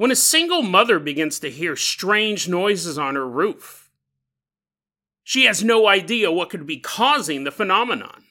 when 0.00 0.10
a 0.10 0.16
single 0.16 0.62
mother 0.62 0.98
begins 0.98 1.38
to 1.38 1.50
hear 1.50 1.76
strange 1.76 2.48
noises 2.48 2.96
on 2.96 3.16
her 3.16 3.28
roof. 3.28 3.90
She 5.22 5.44
has 5.44 5.62
no 5.62 5.86
idea 5.86 6.32
what 6.32 6.48
could 6.48 6.66
be 6.66 6.78
causing 6.78 7.44
the 7.44 7.50
phenomenon. 7.50 8.24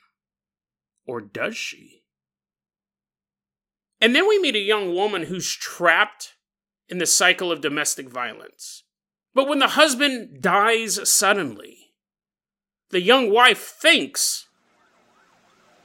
Or 1.05 1.21
does 1.21 1.55
she? 1.55 2.02
And 4.02 4.16
then 4.16 4.28
we 4.28 4.40
meet 4.40 4.55
a 4.55 4.60
young 4.60 4.96
woman 4.96 5.26
who's 5.26 5.54
trapped 5.54 6.34
in 6.87 6.97
the 6.97 7.05
cycle 7.05 7.51
of 7.51 7.62
domestic 7.62 8.10
violence. 8.10 8.83
But 9.36 9.47
when 9.47 9.60
the 9.60 9.67
husband 9.67 10.42
dies 10.42 11.08
suddenly, 11.08 11.92
the 12.90 13.01
young 13.01 13.31
wife 13.31 13.78
thinks 13.79 14.47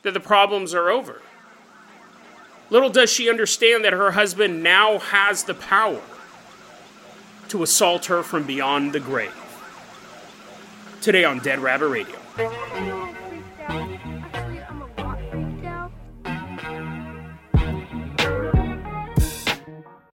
that 0.01 0.15
the 0.15 0.19
problems 0.19 0.73
are 0.73 0.89
over. 0.89 1.21
Little 2.71 2.89
does 2.89 3.11
she 3.11 3.29
understand 3.29 3.85
that 3.85 3.93
her 3.93 4.13
husband 4.13 4.63
now 4.63 4.99
has 4.99 5.45
the 5.45 5.55
power 5.55 6.01
to 7.49 7.63
assault 7.63 8.07
her 8.07 8.23
from 8.23 8.45
beyond 8.45 8.93
the 8.93 9.01
grave. 9.01 9.35
Today 11.03 11.25
on 11.25 11.41
Dead 11.41 11.59
Rabbit 11.59 11.89
Radio. 11.89 12.17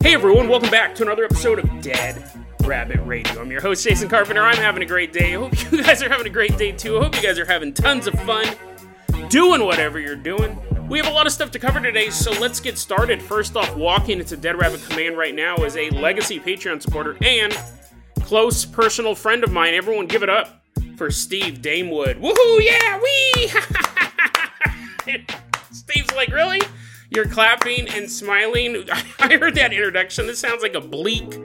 Hey 0.03 0.15
everyone, 0.15 0.49
welcome 0.49 0.69
back 0.69 0.93
to 0.95 1.03
another 1.03 1.23
episode 1.23 1.59
of 1.59 1.81
Dead 1.81 2.21
Rabbit 2.65 2.99
Radio. 3.05 3.39
I'm 3.41 3.49
your 3.49 3.61
host, 3.61 3.83
Jason 3.85 4.09
Carpenter. 4.09 4.41
I'm 4.41 4.57
having 4.57 4.83
a 4.83 4.85
great 4.85 5.13
day. 5.13 5.35
I 5.35 5.37
hope 5.37 5.71
you 5.71 5.83
guys 5.83 6.03
are 6.03 6.09
having 6.09 6.27
a 6.27 6.31
great 6.31 6.57
day 6.57 6.73
too. 6.73 6.97
I 6.97 7.03
hope 7.03 7.15
you 7.15 7.21
guys 7.21 7.39
are 7.39 7.45
having 7.45 7.73
tons 7.73 8.07
of 8.07 8.13
fun 8.21 8.45
doing 9.29 9.63
whatever 9.63 9.99
you're 9.99 10.17
doing. 10.17 10.59
We 10.91 10.97
have 10.97 11.07
a 11.07 11.11
lot 11.11 11.25
of 11.25 11.31
stuff 11.31 11.51
to 11.51 11.59
cover 11.59 11.79
today, 11.79 12.09
so 12.09 12.37
let's 12.41 12.59
get 12.59 12.77
started. 12.77 13.21
First 13.21 13.55
off, 13.55 13.77
walking 13.77 14.19
into 14.19 14.35
Dead 14.35 14.59
Rabbit 14.59 14.83
Command 14.89 15.17
right 15.17 15.33
now 15.33 15.55
is 15.63 15.77
a 15.77 15.89
legacy 15.91 16.37
Patreon 16.37 16.81
supporter 16.81 17.15
and 17.21 17.57
close 18.19 18.65
personal 18.65 19.15
friend 19.15 19.45
of 19.45 19.53
mine. 19.53 19.73
Everyone 19.73 20.05
give 20.05 20.21
it 20.21 20.29
up 20.29 20.65
for 20.97 21.09
Steve 21.09 21.61
Damewood. 21.61 22.17
Woohoo, 22.17 22.59
yeah, 22.61 22.99
wee! 22.99 23.47
Steve's 25.71 26.13
like, 26.13 26.27
really? 26.27 26.59
You're 27.09 27.25
clapping 27.25 27.87
and 27.87 28.11
smiling? 28.11 28.83
I 29.19 29.37
heard 29.37 29.55
that 29.55 29.71
introduction. 29.71 30.27
This 30.27 30.39
sounds 30.39 30.61
like 30.61 30.73
a 30.73 30.81
bleak, 30.81 31.39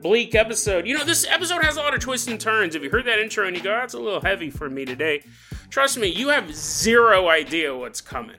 bleak 0.00 0.34
episode. 0.34 0.86
You 0.86 0.96
know, 0.96 1.04
this 1.04 1.26
episode 1.28 1.62
has 1.64 1.76
a 1.76 1.80
lot 1.80 1.92
of 1.92 2.00
twists 2.00 2.28
and 2.28 2.40
turns. 2.40 2.74
If 2.74 2.82
you 2.82 2.88
heard 2.88 3.04
that 3.04 3.18
intro 3.18 3.46
and 3.46 3.54
you 3.54 3.62
go, 3.62 3.72
that's 3.72 3.92
a 3.92 4.00
little 4.00 4.22
heavy 4.22 4.48
for 4.48 4.70
me 4.70 4.86
today, 4.86 5.22
trust 5.68 5.98
me, 5.98 6.06
you 6.06 6.28
have 6.28 6.54
zero 6.54 7.28
idea 7.28 7.76
what's 7.76 8.00
coming. 8.00 8.36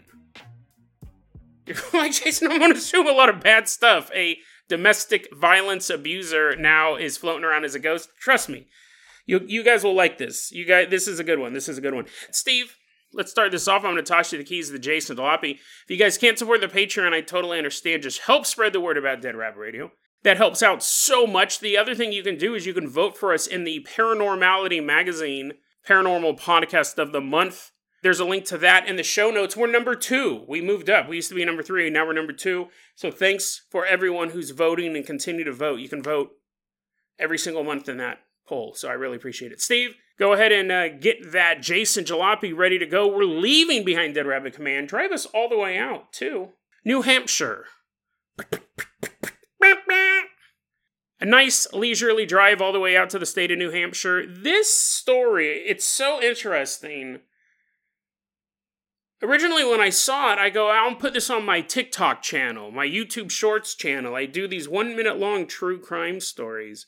You're 1.66 1.78
like, 1.94 2.14
Jason, 2.14 2.52
assume 2.52 3.08
a 3.08 3.12
lot 3.12 3.30
of 3.30 3.42
bad 3.42 3.68
stuff. 3.68 4.12
A 4.14 4.38
domestic 4.68 5.28
violence 5.36 5.90
abuser 5.90 6.56
now 6.56 6.96
is 6.96 7.18
floating 7.18 7.44
around 7.44 7.66
as 7.66 7.76
a 7.76 7.80
ghost. 7.80 8.10
Trust 8.20 8.50
me. 8.50 8.68
You, 9.26 9.42
you 9.46 9.64
guys 9.64 9.84
will 9.84 9.96
like 9.96 10.18
this. 10.18 10.52
You 10.52 10.66
guys, 10.66 10.88
this 10.90 11.08
is 11.08 11.20
a 11.20 11.24
good 11.24 11.40
one. 11.40 11.54
This 11.54 11.70
is 11.70 11.78
a 11.78 11.82
good 11.82 11.94
one. 11.94 12.06
Steve, 12.32 12.78
let's 13.14 13.32
start 13.32 13.52
this 13.52 13.68
off. 13.68 13.84
I'm 13.84 13.94
going 13.94 13.98
to 13.98 14.04
toss 14.04 14.32
you 14.32 14.38
the 14.38 14.44
keys 14.44 14.68
to 14.68 14.74
the 14.74 14.80
Jason 14.80 15.18
Jalopy. 15.18 15.52
If 15.56 15.86
you 15.90 15.98
guys 15.98 16.18
can't 16.18 16.40
support 16.40 16.62
the 16.62 16.68
Patreon, 16.68 17.14
I 17.14 17.22
totally 17.22 17.58
understand. 17.58 18.04
Just 18.04 18.22
help 18.22 18.46
spread 18.46 18.74
the 18.74 18.80
word 18.80 18.98
about 18.98 19.22
Dead 19.22 19.36
Rabbit 19.36 19.60
Radio. 19.60 19.92
That 20.24 20.38
helps 20.38 20.62
out 20.62 20.84
so 20.84 21.26
much. 21.26 21.60
The 21.60 21.78
other 21.78 21.96
thing 21.96 22.12
you 22.12 22.24
can 22.24 22.38
do 22.38 22.54
is 22.56 22.66
you 22.66 22.74
can 22.74 22.88
vote 22.88 23.18
for 23.18 23.34
us 23.34 23.48
in 23.48 23.64
the 23.64 23.86
Paranormality 23.96 24.84
Magazine 24.84 25.54
Paranormal 25.88 26.40
Podcast 26.40 26.98
of 27.00 27.12
the 27.12 27.22
Month 27.22 27.72
there's 28.02 28.20
a 28.20 28.26
link 28.26 28.46
to 28.46 28.58
that 28.58 28.88
in 28.88 28.96
the 28.96 29.04
show 29.04 29.30
notes. 29.30 29.56
We're 29.56 29.68
number 29.68 29.96
two. 29.96 30.44
We 30.48 30.62
moved 30.62 30.90
up. 30.90 31.08
We 31.08 31.18
used 31.18 31.30
to 31.30 31.36
be 31.36 31.46
number 31.46 31.64
three. 31.64 31.90
Now 31.90 32.06
we're 32.06 32.14
number 32.14 32.34
two. 32.34 32.68
So 32.96 33.12
thanks 33.12 33.62
for 33.70 33.86
everyone 33.86 34.32
who's 34.32 34.52
voting 34.52 34.96
and 34.96 35.06
continue 35.06 35.44
to 35.44 35.54
vote. 35.54 35.80
You 35.80 35.90
can 35.90 36.02
vote 36.02 36.32
every 37.20 37.38
single 37.38 37.64
month 37.64 37.88
in 37.88 37.98
that 37.98 38.20
poll. 38.48 38.74
So 38.74 38.90
I 38.90 38.94
really 38.94 39.18
appreciate 39.18 39.52
it. 39.52 39.62
Steve, 39.62 39.96
go 40.18 40.34
ahead 40.34 40.52
and 40.52 40.72
uh, 40.72 40.90
get 40.90 41.32
that 41.32 41.62
Jason 41.62 42.04
Jalopy 42.04 42.56
ready 42.56 42.80
to 42.80 42.88
go. 42.88 43.08
We're 43.08 43.24
leaving 43.24 43.86
behind 43.86 44.16
Dead 44.16 44.26
Rabbit 44.26 44.56
Command. 44.56 44.88
Drive 44.88 45.12
us 45.12 45.28
all 45.28 45.48
the 45.48 45.58
way 45.58 45.78
out 45.78 46.12
to 46.14 46.50
New 46.84 47.04
Hampshire. 47.04 47.66
A 51.22 51.26
nice 51.26 51.72
leisurely 51.72 52.26
drive 52.26 52.64
all 52.64 52.74
the 52.74 52.80
way 52.80 52.98
out 52.98 53.12
to 53.12 53.20
the 53.20 53.28
state 53.28 53.52
of 53.52 53.60
New 53.60 53.70
Hampshire. 53.70 54.26
This 54.26 54.74
story, 54.74 55.64
it's 55.68 55.86
so 55.86 56.20
interesting 56.20 57.20
originally 59.22 59.64
when 59.64 59.80
I 59.80 59.90
saw 59.90 60.34
it, 60.34 60.40
I 60.40 60.50
go, 60.50 60.70
I'll 60.70 60.96
put 60.96 61.14
this 61.14 61.30
on 61.30 61.46
my 61.46 61.62
TikTok 61.62 62.22
channel, 62.22 62.72
my 62.72 62.88
YouTube 62.88 63.32
Shorts 63.32 63.76
channel. 63.76 64.16
I 64.16 64.26
do 64.26 64.48
these 64.48 64.68
one 64.68 64.96
minute 64.96 65.18
long 65.18 65.48
true 65.48 65.80
crime 65.80 66.20
stories 66.20 66.88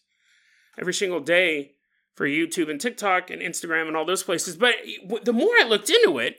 every 0.78 0.94
single 0.94 1.20
day 1.20 1.72
for 2.16 2.28
YouTube 2.28 2.70
and 2.70 2.80
TikTok 2.80 3.30
and 3.30 3.42
Instagram 3.42 3.88
and 3.88 3.98
all 3.98 4.06
those 4.06 4.24
places. 4.24 4.56
But 4.56 4.76
the 5.24 5.34
more 5.34 5.54
I 5.60 5.66
looked 5.68 5.90
into 5.90 6.20
it, 6.20 6.38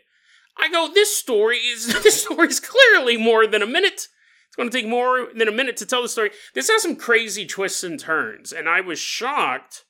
I 0.57 0.69
go, 0.69 0.89
this 0.93 1.17
story 1.17 1.59
is 1.59 1.87
this 2.03 2.23
story 2.23 2.49
is 2.49 2.61
clearly 2.61 3.17
more 3.17 3.47
than 3.47 3.63
a 3.63 3.67
minute. 3.67 4.09
It's 4.47 4.57
going 4.57 4.71
to 4.71 4.77
take 4.77 4.89
more 4.89 5.29
than 5.35 5.49
a 5.49 5.53
minute 5.53 5.77
to 5.79 5.87
tell 5.87 6.03
the 6.03 6.09
story. 6.09 6.31
This 6.55 6.71
has 6.71 6.83
some 6.83 6.95
crazy 6.95 7.45
twists 7.45 7.83
and 7.83 7.99
turns, 7.99 8.53
and 8.53 8.69
I 8.69 8.81
was 8.81 9.01
shocked 9.01 9.85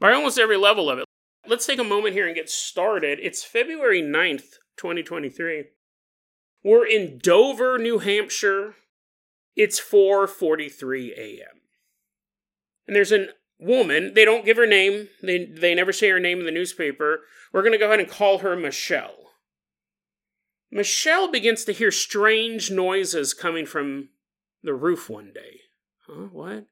by 0.00 0.12
almost 0.12 0.38
every 0.38 0.56
level 0.56 0.90
of 0.90 0.98
it. 0.98 1.04
Let's 1.46 1.66
take 1.66 1.78
a 1.78 1.84
moment 1.84 2.14
here 2.14 2.26
and 2.26 2.34
get 2.34 2.50
started. 2.50 3.20
It's 3.22 3.44
February 3.44 4.02
9th, 4.02 4.56
2023. 4.78 5.64
We're 6.64 6.86
in 6.86 7.18
Dover, 7.18 7.78
New 7.78 7.98
Hampshire. 7.98 8.74
It's 9.54 9.80
4:43 9.80 11.16
a.m. 11.16 11.60
And 12.86 12.96
there's 12.96 13.12
a 13.12 13.28
woman, 13.58 14.14
they 14.14 14.24
don't 14.24 14.44
give 14.44 14.56
her 14.56 14.66
name. 14.66 15.08
They 15.22 15.44
they 15.44 15.74
never 15.74 15.92
say 15.92 16.08
her 16.10 16.20
name 16.20 16.40
in 16.40 16.46
the 16.46 16.52
newspaper. 16.52 17.20
We're 17.52 17.62
going 17.62 17.72
to 17.72 17.78
go 17.78 17.86
ahead 17.86 18.00
and 18.00 18.08
call 18.08 18.38
her 18.38 18.56
Michelle. 18.56 19.14
Michelle 20.70 21.30
begins 21.30 21.64
to 21.64 21.72
hear 21.72 21.90
strange 21.90 22.70
noises 22.70 23.32
coming 23.32 23.66
from 23.66 24.10
the 24.62 24.74
roof 24.74 25.08
one 25.08 25.32
day. 25.34 25.60
Huh? 26.06 26.28
What? 26.30 26.66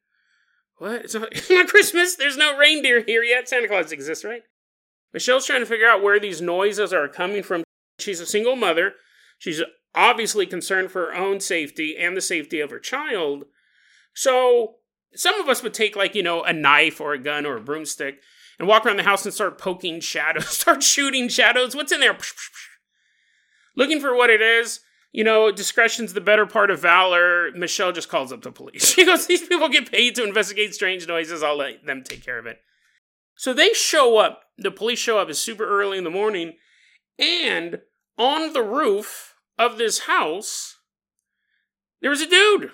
What? 0.76 1.04
It's 1.04 1.14
not, 1.14 1.28
it's 1.32 1.50
not 1.50 1.68
Christmas. 1.68 2.16
There's 2.16 2.36
no 2.36 2.56
reindeer 2.56 3.02
here 3.02 3.22
yet. 3.22 3.48
Santa 3.48 3.68
Claus 3.68 3.92
exists, 3.92 4.24
right? 4.24 4.42
Michelle's 5.12 5.46
trying 5.46 5.60
to 5.60 5.66
figure 5.66 5.88
out 5.88 6.02
where 6.02 6.20
these 6.20 6.42
noises 6.42 6.92
are 6.92 7.08
coming 7.08 7.42
from. 7.42 7.62
She's 7.98 8.20
a 8.20 8.26
single 8.26 8.56
mother. 8.56 8.94
She's 9.38 9.62
obviously 9.94 10.46
concerned 10.46 10.90
for 10.90 11.06
her 11.06 11.14
own 11.14 11.40
safety 11.40 11.96
and 11.98 12.16
the 12.16 12.20
safety 12.20 12.60
of 12.60 12.70
her 12.70 12.78
child. 12.78 13.44
So 14.14 14.76
some 15.14 15.40
of 15.40 15.48
us 15.48 15.62
would 15.62 15.74
take, 15.74 15.96
like, 15.96 16.14
you 16.14 16.22
know, 16.22 16.42
a 16.42 16.52
knife 16.52 17.00
or 17.00 17.12
a 17.12 17.18
gun 17.18 17.46
or 17.46 17.56
a 17.56 17.60
broomstick 17.60 18.20
and 18.58 18.68
walk 18.68 18.84
around 18.84 18.96
the 18.96 19.02
house 19.02 19.24
and 19.24 19.34
start 19.34 19.58
poking 19.58 20.00
shadows, 20.00 20.48
start 20.48 20.82
shooting 20.82 21.28
shadows. 21.28 21.74
What's 21.74 21.92
in 21.92 22.00
there? 22.00 22.16
Looking 23.76 24.00
for 24.00 24.14
what 24.14 24.30
it 24.30 24.40
is. 24.40 24.80
You 25.12 25.24
know, 25.24 25.50
discretion's 25.50 26.12
the 26.12 26.20
better 26.20 26.44
part 26.44 26.70
of 26.70 26.80
valor. 26.80 27.50
Michelle 27.54 27.92
just 27.92 28.10
calls 28.10 28.32
up 28.32 28.42
the 28.42 28.52
police. 28.52 28.84
She 28.94 29.06
goes, 29.06 29.26
These 29.26 29.48
people 29.48 29.70
get 29.70 29.90
paid 29.90 30.14
to 30.16 30.24
investigate 30.24 30.74
strange 30.74 31.08
noises. 31.08 31.42
I'll 31.42 31.56
let 31.56 31.86
them 31.86 32.02
take 32.02 32.22
care 32.22 32.38
of 32.38 32.44
it. 32.44 32.58
So 33.34 33.54
they 33.54 33.72
show 33.72 34.18
up. 34.18 34.42
The 34.58 34.70
police 34.70 34.98
show 34.98 35.18
up. 35.18 35.30
It's 35.30 35.38
super 35.38 35.66
early 35.66 35.96
in 35.96 36.04
the 36.04 36.10
morning 36.10 36.54
and 37.18 37.80
on 38.18 38.52
the 38.52 38.62
roof 38.62 39.34
of 39.58 39.78
this 39.78 40.00
house, 40.00 40.78
there 42.00 42.10
was 42.10 42.20
a 42.20 42.28
dude. 42.28 42.70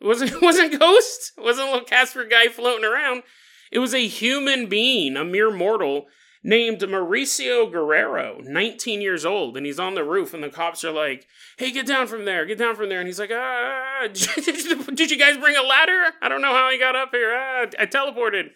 It 0.00 0.06
wasn't, 0.06 0.32
it 0.34 0.42
wasn't 0.42 0.74
a 0.74 0.78
ghost. 0.78 1.32
It 1.36 1.42
wasn't 1.42 1.68
a 1.68 1.72
little 1.72 1.86
Casper 1.86 2.24
guy 2.24 2.48
floating 2.48 2.84
around. 2.84 3.22
It 3.70 3.80
was 3.80 3.94
a 3.94 4.06
human 4.06 4.66
being, 4.66 5.16
a 5.16 5.24
mere 5.24 5.54
mortal, 5.54 6.06
named 6.42 6.80
Mauricio 6.80 7.70
Guerrero, 7.70 8.40
19 8.42 9.00
years 9.00 9.26
old. 9.26 9.56
And 9.56 9.66
he's 9.66 9.78
on 9.78 9.94
the 9.94 10.04
roof, 10.04 10.32
and 10.32 10.42
the 10.42 10.48
cops 10.48 10.84
are 10.84 10.92
like, 10.92 11.26
hey, 11.58 11.70
get 11.70 11.86
down 11.86 12.06
from 12.06 12.24
there, 12.24 12.46
get 12.46 12.58
down 12.58 12.76
from 12.76 12.88
there. 12.88 13.00
And 13.00 13.06
he's 13.06 13.18
like, 13.18 13.32
ah, 13.32 14.06
did 14.12 15.10
you 15.10 15.18
guys 15.18 15.36
bring 15.36 15.56
a 15.56 15.62
ladder? 15.62 16.12
I 16.22 16.28
don't 16.28 16.40
know 16.40 16.54
how 16.54 16.66
I 16.66 16.78
got 16.78 16.96
up 16.96 17.10
here. 17.12 17.34
Ah, 17.34 17.66
I 17.78 17.86
teleported. 17.86 18.50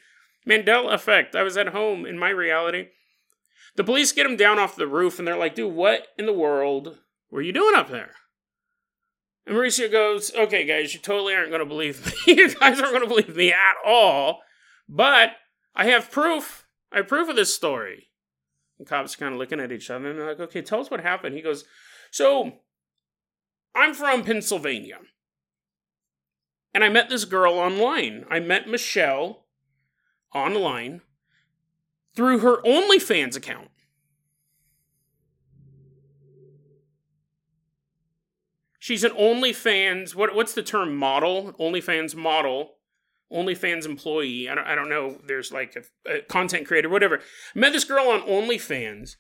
Mandela 0.49 0.94
effect. 0.94 1.37
I 1.37 1.43
was 1.43 1.56
at 1.56 1.69
home 1.69 2.04
in 2.04 2.19
my 2.19 2.31
reality. 2.31 2.88
The 3.76 3.84
police 3.84 4.12
get 4.12 4.26
him 4.26 4.36
down 4.36 4.58
off 4.58 4.76
the 4.76 4.86
roof 4.86 5.19
and 5.19 5.26
they're 5.26 5.36
like, 5.36 5.54
dude, 5.54 5.72
what 5.72 6.08
in 6.19 6.26
the 6.26 6.32
world 6.32 6.98
were 7.30 7.42
you 7.42 7.52
doing 7.52 7.74
up 7.74 7.88
there? 7.88 8.12
And 9.46 9.56
Mauricio 9.56 9.90
goes, 9.90 10.32
okay, 10.34 10.64
guys, 10.64 10.94
you 10.94 11.00
totally 11.00 11.34
aren't 11.34 11.50
going 11.50 11.60
to 11.60 11.66
believe 11.66 12.06
me. 12.26 12.34
you 12.34 12.54
guys 12.54 12.78
aren't 12.78 12.92
going 12.92 13.02
to 13.02 13.08
believe 13.08 13.34
me 13.34 13.50
at 13.50 13.76
all. 13.84 14.40
But 14.88 15.32
I 15.74 15.86
have 15.86 16.10
proof. 16.10 16.66
I 16.92 16.98
have 16.98 17.08
proof 17.08 17.28
of 17.28 17.36
this 17.36 17.54
story. 17.54 18.08
The 18.78 18.84
cops 18.84 19.16
kind 19.16 19.32
of 19.32 19.38
looking 19.38 19.60
at 19.60 19.72
each 19.72 19.90
other 19.90 20.10
and 20.10 20.18
they're 20.18 20.28
like, 20.28 20.40
okay, 20.40 20.62
tell 20.62 20.80
us 20.80 20.90
what 20.90 21.00
happened. 21.00 21.34
He 21.34 21.42
goes, 21.42 21.64
so 22.10 22.52
I'm 23.75 23.94
from 23.94 24.22
Pennsylvania. 24.22 24.98
And 26.75 26.84
I 26.84 26.88
met 26.88 27.08
this 27.08 27.25
girl 27.25 27.54
online. 27.54 28.25
I 28.30 28.40
met 28.40 28.68
Michelle 28.68 29.46
online 30.34 31.02
through 32.14 32.38
her 32.38 32.59
OnlyFans 32.62 33.37
account. 33.37 33.69
She's 38.79 39.05
an 39.05 39.12
OnlyFans. 39.12 40.17
What 40.17 40.35
what's 40.35 40.55
the 40.55 40.62
term? 40.62 40.97
Model. 40.97 41.53
OnlyFans 41.53 42.17
model. 42.17 42.79
OnlyFans 43.32 43.87
employee. 43.87 44.49
I 44.49 44.55
don't, 44.55 44.67
I 44.67 44.75
don't 44.75 44.88
know. 44.88 45.19
There's 45.25 45.53
like 45.53 45.76
a, 45.76 46.12
a 46.12 46.23
content 46.23 46.67
creator, 46.67 46.88
whatever. 46.88 47.20
Met 47.55 47.73
this 47.73 47.85
girl 47.85 48.09
on 48.09 48.23
OnlyFans, 48.23 49.17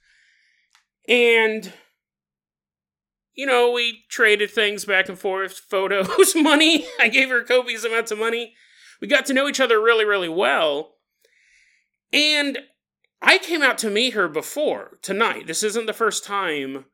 and 1.08 1.72
you 3.34 3.46
know 3.46 3.70
we 3.70 4.04
traded 4.10 4.50
things 4.50 4.84
back 4.84 5.08
and 5.08 5.18
forth, 5.18 5.58
photos, 5.70 6.34
money. 6.34 6.86
I 7.00 7.08
gave 7.08 7.28
her 7.28 7.42
copious 7.42 7.84
amounts 7.84 8.10
of 8.10 8.18
money. 8.18 8.54
We 9.00 9.08
got 9.08 9.26
to 9.26 9.32
know 9.32 9.48
each 9.48 9.60
other 9.60 9.80
really, 9.80 10.04
really 10.04 10.28
well, 10.28 10.96
and 12.12 12.58
I 13.22 13.38
came 13.38 13.62
out 13.62 13.78
to 13.78 13.90
meet 13.90 14.14
her 14.14 14.28
before 14.28 14.98
tonight. 15.00 15.46
This 15.46 15.62
isn't 15.62 15.86
the 15.86 15.92
first 15.92 16.24
time 16.24 16.86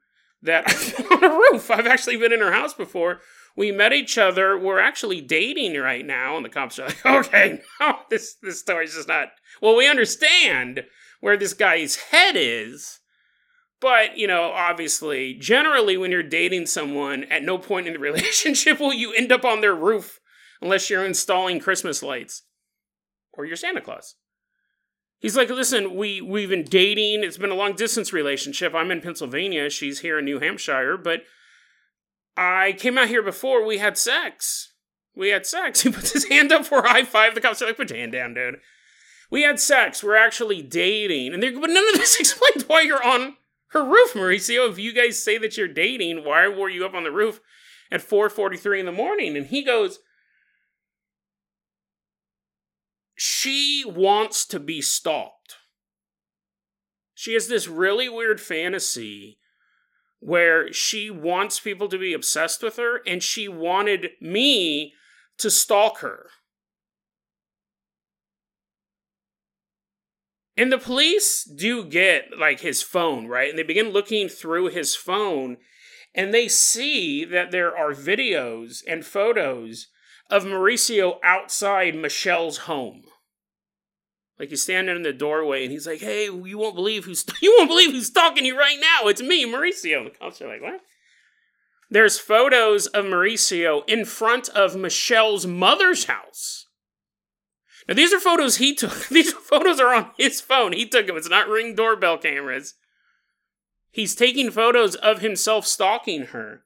that 0.43 0.69
I've 0.69 0.97
been 0.97 1.07
on 1.19 1.25
a 1.25 1.35
roof. 1.35 1.71
I've 1.71 1.87
actually 1.87 2.17
been 2.17 2.33
in 2.33 2.41
her 2.41 2.53
house 2.53 2.75
before. 2.75 3.21
We 3.57 3.73
met 3.73 3.93
each 3.93 4.19
other. 4.19 4.57
We're 4.57 4.79
actually 4.79 5.21
dating 5.21 5.77
right 5.77 6.07
now, 6.07 6.37
and 6.37 6.45
the 6.45 6.51
cops 6.51 6.79
are 6.79 6.87
like, 6.87 7.07
"Okay, 7.07 7.61
no, 7.81 7.97
this 8.11 8.37
this 8.43 8.61
story's 8.61 8.95
just 8.95 9.09
not." 9.09 9.29
Well, 9.61 9.77
we 9.77 9.89
understand 9.89 10.85
where 11.21 11.37
this 11.37 11.55
guy's 11.55 11.97
head 11.97 12.37
is, 12.37 13.01
but 13.81 14.17
you 14.17 14.29
know, 14.29 14.53
obviously, 14.53 15.35
generally, 15.35 15.97
when 15.97 16.13
you're 16.13 16.23
dating 16.23 16.67
someone, 16.67 17.25
at 17.25 17.43
no 17.43 17.59
point 17.59 17.89
in 17.89 17.95
the 17.95 17.99
relationship 17.99 18.79
will 18.79 18.95
you 18.95 19.13
end 19.13 19.33
up 19.33 19.45
on 19.45 19.61
their 19.61 19.75
roof 19.75 20.21
unless 20.61 20.89
you're 20.89 21.05
installing 21.05 21.59
Christmas 21.59 22.03
lights 22.03 22.43
or 23.33 23.45
you're 23.45 23.57
Santa 23.57 23.81
Claus. 23.81 24.15
He's 25.21 25.37
like, 25.37 25.51
listen, 25.51 25.97
we 25.97 26.21
we've 26.21 26.49
been 26.49 26.65
dating. 26.65 27.25
It's 27.25 27.39
been 27.39 27.51
a 27.51 27.57
long 27.57 27.75
distance 27.75 28.13
relationship. 28.13 28.75
I'm 28.75 28.91
in 28.91 29.01
Pennsylvania. 29.01 29.69
She's 29.69 30.01
here 30.01 30.19
in 30.19 30.25
New 30.25 30.39
Hampshire. 30.39 30.97
But 30.97 31.23
I 32.37 32.73
came 32.73 32.97
out 32.97 33.09
here 33.09 33.23
before 33.23 33.67
we 33.67 33.79
had 33.79 33.99
sex. 33.99 34.73
We 35.17 35.31
had 35.31 35.47
sex. 35.47 35.81
He 35.83 35.91
puts 35.91 36.13
his 36.13 36.29
hand 36.29 36.53
up 36.53 36.65
for 36.65 36.83
high 36.83 37.05
five. 37.05 37.35
The 37.35 37.41
cops 37.41 37.61
are 37.61 37.67
like, 37.67 37.77
put 37.77 37.91
your 37.91 37.99
hand 37.99 38.13
down, 38.13 38.35
dude. 38.35 38.57
We 39.31 39.43
had 39.43 39.59
sex. 39.59 40.03
We're 40.03 40.17
actually 40.17 40.63
dating. 40.63 41.35
And 41.35 41.43
they're, 41.43 41.53
but 41.53 41.71
none 41.71 41.89
of 41.89 41.95
this 41.95 42.17
explains 42.21 42.69
why 42.69 42.83
you're 42.83 43.05
on 43.05 43.37
her 43.69 43.85
roof, 43.85 44.15
Mauricio. 44.15 44.71
If 44.71 44.79
you 44.79 44.93
guys 44.93 45.23
say 45.23 45.37
that 45.39 45.57
you're 45.57 45.69
dating, 45.69 46.25
why 46.25 46.47
were 46.49 46.71
you 46.71 46.87
up 46.87 46.95
on 46.95 47.05
the 47.05 47.11
roof 47.11 47.41
at 47.91 48.01
4:43 48.01 48.81
in 48.81 48.87
the 48.87 48.93
morning? 48.93 49.37
And 49.37 49.47
he 49.47 49.63
goes, 49.65 49.99
she 53.21 53.83
wants 53.85 54.47
to 54.47 54.61
be 54.61 54.81
stalked. 54.81 55.57
She 57.15 57.35
has 57.35 57.49
this 57.49 57.67
really 57.67 58.09
weird 58.09 58.41
fantasy 58.41 59.39
where 60.21 60.73
she 60.73 61.11
wants 61.11 61.59
people 61.59 61.89
to 61.89 61.99
be 61.99 62.13
obsessed 62.15 62.63
with 62.63 62.77
her, 62.77 63.03
and 63.05 63.21
she 63.21 63.49
wanted 63.49 64.11
me 64.21 64.95
to 65.39 65.51
stalk 65.51 65.99
her. 65.99 66.27
And 70.57 70.71
the 70.71 70.79
police 70.79 71.43
do 71.43 71.85
get 71.85 72.39
like 72.39 72.61
his 72.61 72.83
phone, 72.83 73.27
right? 73.27 73.51
And 73.51 73.59
they 73.59 73.65
begin 73.65 73.91
looking 73.91 74.29
through 74.29 74.69
his 74.69 74.95
phone 74.95 75.57
and 76.15 76.33
they 76.33 76.49
see 76.49 77.25
that 77.25 77.51
there 77.51 77.77
are 77.77 77.93
videos 77.93 78.83
and 78.87 79.05
photos 79.05 79.89
of 80.31 80.45
Mauricio 80.45 81.19
outside 81.23 81.95
Michelle's 81.95 82.59
home. 82.59 83.05
Like 84.39 84.51
he's 84.51 84.63
standing 84.63 84.95
in 84.95 85.03
the 85.03 85.13
doorway 85.13 85.65
and 85.65 85.73
he's 85.73 85.87
like, 85.87 86.01
"Hey, 86.01 86.25
you 86.25 86.59
won't 86.59 86.77
believe 86.77 87.05
who's 87.05 87.25
you 87.43 87.55
won't 87.59 87.69
believe 87.69 87.91
who's 87.91 88.07
stalking 88.07 88.45
you 88.45 88.59
right 88.59 88.79
now. 88.81 89.09
It's 89.09 89.23
me, 89.23 89.45
Mauricio." 89.45 90.05
The 90.05 90.11
cops 90.19 90.41
are 90.41 90.49
like, 90.49 90.63
"What?" 90.63 90.81
There's 91.91 92.19
photos 92.19 92.87
of 92.87 93.07
Mauricio 93.07 93.83
in 93.89 94.05
front 94.05 94.49
of 94.51 94.77
Michelle's 94.77 95.47
mother's 95.47 96.05
house. 96.05 96.67
Now 97.89 97.95
these 97.95 98.13
are 98.13 98.21
photos 98.21 98.57
he 98.57 98.75
took. 98.75 99.09
These 99.09 99.33
photos 99.33 99.81
are 99.81 99.95
on 99.95 100.11
his 100.19 100.43
phone. 100.43 100.73
He 100.73 100.87
took 100.87 101.07
them. 101.07 101.17
It's 101.17 101.31
not 101.31 101.49
ring 101.49 101.75
doorbell 101.75 102.19
cameras. 102.19 102.75
He's 103.91 104.15
taking 104.15 104.51
photos 104.51 104.95
of 104.95 105.21
himself 105.21 105.67
stalking 105.67 106.27
her. 106.27 106.65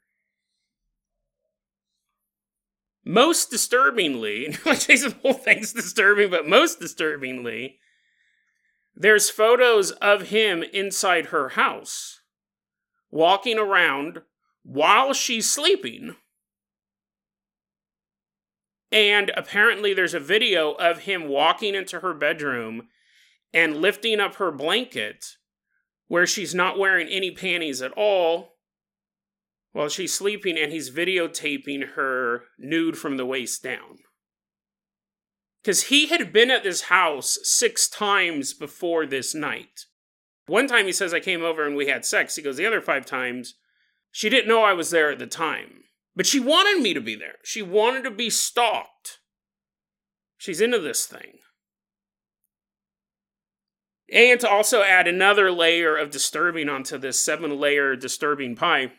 Most 3.04 3.50
disturbingly, 3.50 4.56
not 4.66 4.80
Jason's 4.80 5.14
whole 5.22 5.34
thing's 5.34 5.72
disturbing, 5.72 6.30
but 6.30 6.46
most 6.46 6.80
disturbingly, 6.80 7.78
there's 8.94 9.30
photos 9.30 9.90
of 9.92 10.28
him 10.28 10.62
inside 10.62 11.26
her 11.26 11.50
house, 11.50 12.20
walking 13.10 13.58
around 13.58 14.22
while 14.62 15.12
she's 15.12 15.50
sleeping. 15.50 16.16
And 18.90 19.32
apparently, 19.36 19.94
there's 19.94 20.14
a 20.14 20.20
video 20.20 20.72
of 20.72 21.00
him 21.00 21.28
walking 21.28 21.74
into 21.74 22.00
her 22.00 22.12
bedroom 22.12 22.88
and 23.52 23.78
lifting 23.78 24.20
up 24.20 24.36
her 24.36 24.52
blanket 24.52 25.36
where 26.08 26.26
she's 26.26 26.54
not 26.54 26.78
wearing 26.78 27.08
any 27.08 27.30
panties 27.30 27.80
at 27.80 27.92
all 27.92 28.52
while 29.72 29.88
she's 29.88 30.14
sleeping 30.14 30.58
and 30.58 30.72
he's 30.72 30.90
videotaping 30.90 31.92
her 31.94 32.44
nude 32.58 32.96
from 32.96 33.16
the 33.16 33.26
waist 33.26 33.62
down. 33.62 33.98
Because 35.62 35.84
he 35.84 36.06
had 36.06 36.32
been 36.32 36.50
at 36.50 36.64
this 36.64 36.82
house 36.82 37.38
six 37.42 37.88
times 37.88 38.52
before 38.52 39.06
this 39.06 39.34
night. 39.34 39.86
One 40.46 40.66
time 40.66 40.86
he 40.86 40.92
says, 40.92 41.14
I 41.14 41.20
came 41.20 41.42
over 41.42 41.66
and 41.66 41.76
we 41.76 41.86
had 41.86 42.04
sex. 42.04 42.36
He 42.36 42.42
goes, 42.42 42.56
the 42.56 42.66
other 42.66 42.80
five 42.80 43.06
times, 43.06 43.54
she 44.10 44.28
didn't 44.28 44.48
know 44.48 44.62
I 44.62 44.72
was 44.72 44.90
there 44.90 45.10
at 45.10 45.18
the 45.18 45.26
time. 45.26 45.84
But 46.14 46.26
she 46.26 46.40
wanted 46.40 46.82
me 46.82 46.92
to 46.94 47.00
be 47.00 47.14
there. 47.14 47.36
She 47.42 47.62
wanted 47.62 48.04
to 48.04 48.10
be 48.10 48.28
stalked. 48.28 49.20
She's 50.36 50.60
into 50.60 50.78
this 50.78 51.06
thing. 51.06 51.38
And 54.12 54.38
to 54.40 54.48
also 54.48 54.82
add 54.82 55.08
another 55.08 55.50
layer 55.50 55.96
of 55.96 56.10
disturbing 56.10 56.68
onto 56.68 56.98
this 56.98 57.18
seven 57.18 57.58
layer 57.58 57.96
disturbing 57.96 58.56
pie, 58.56 58.92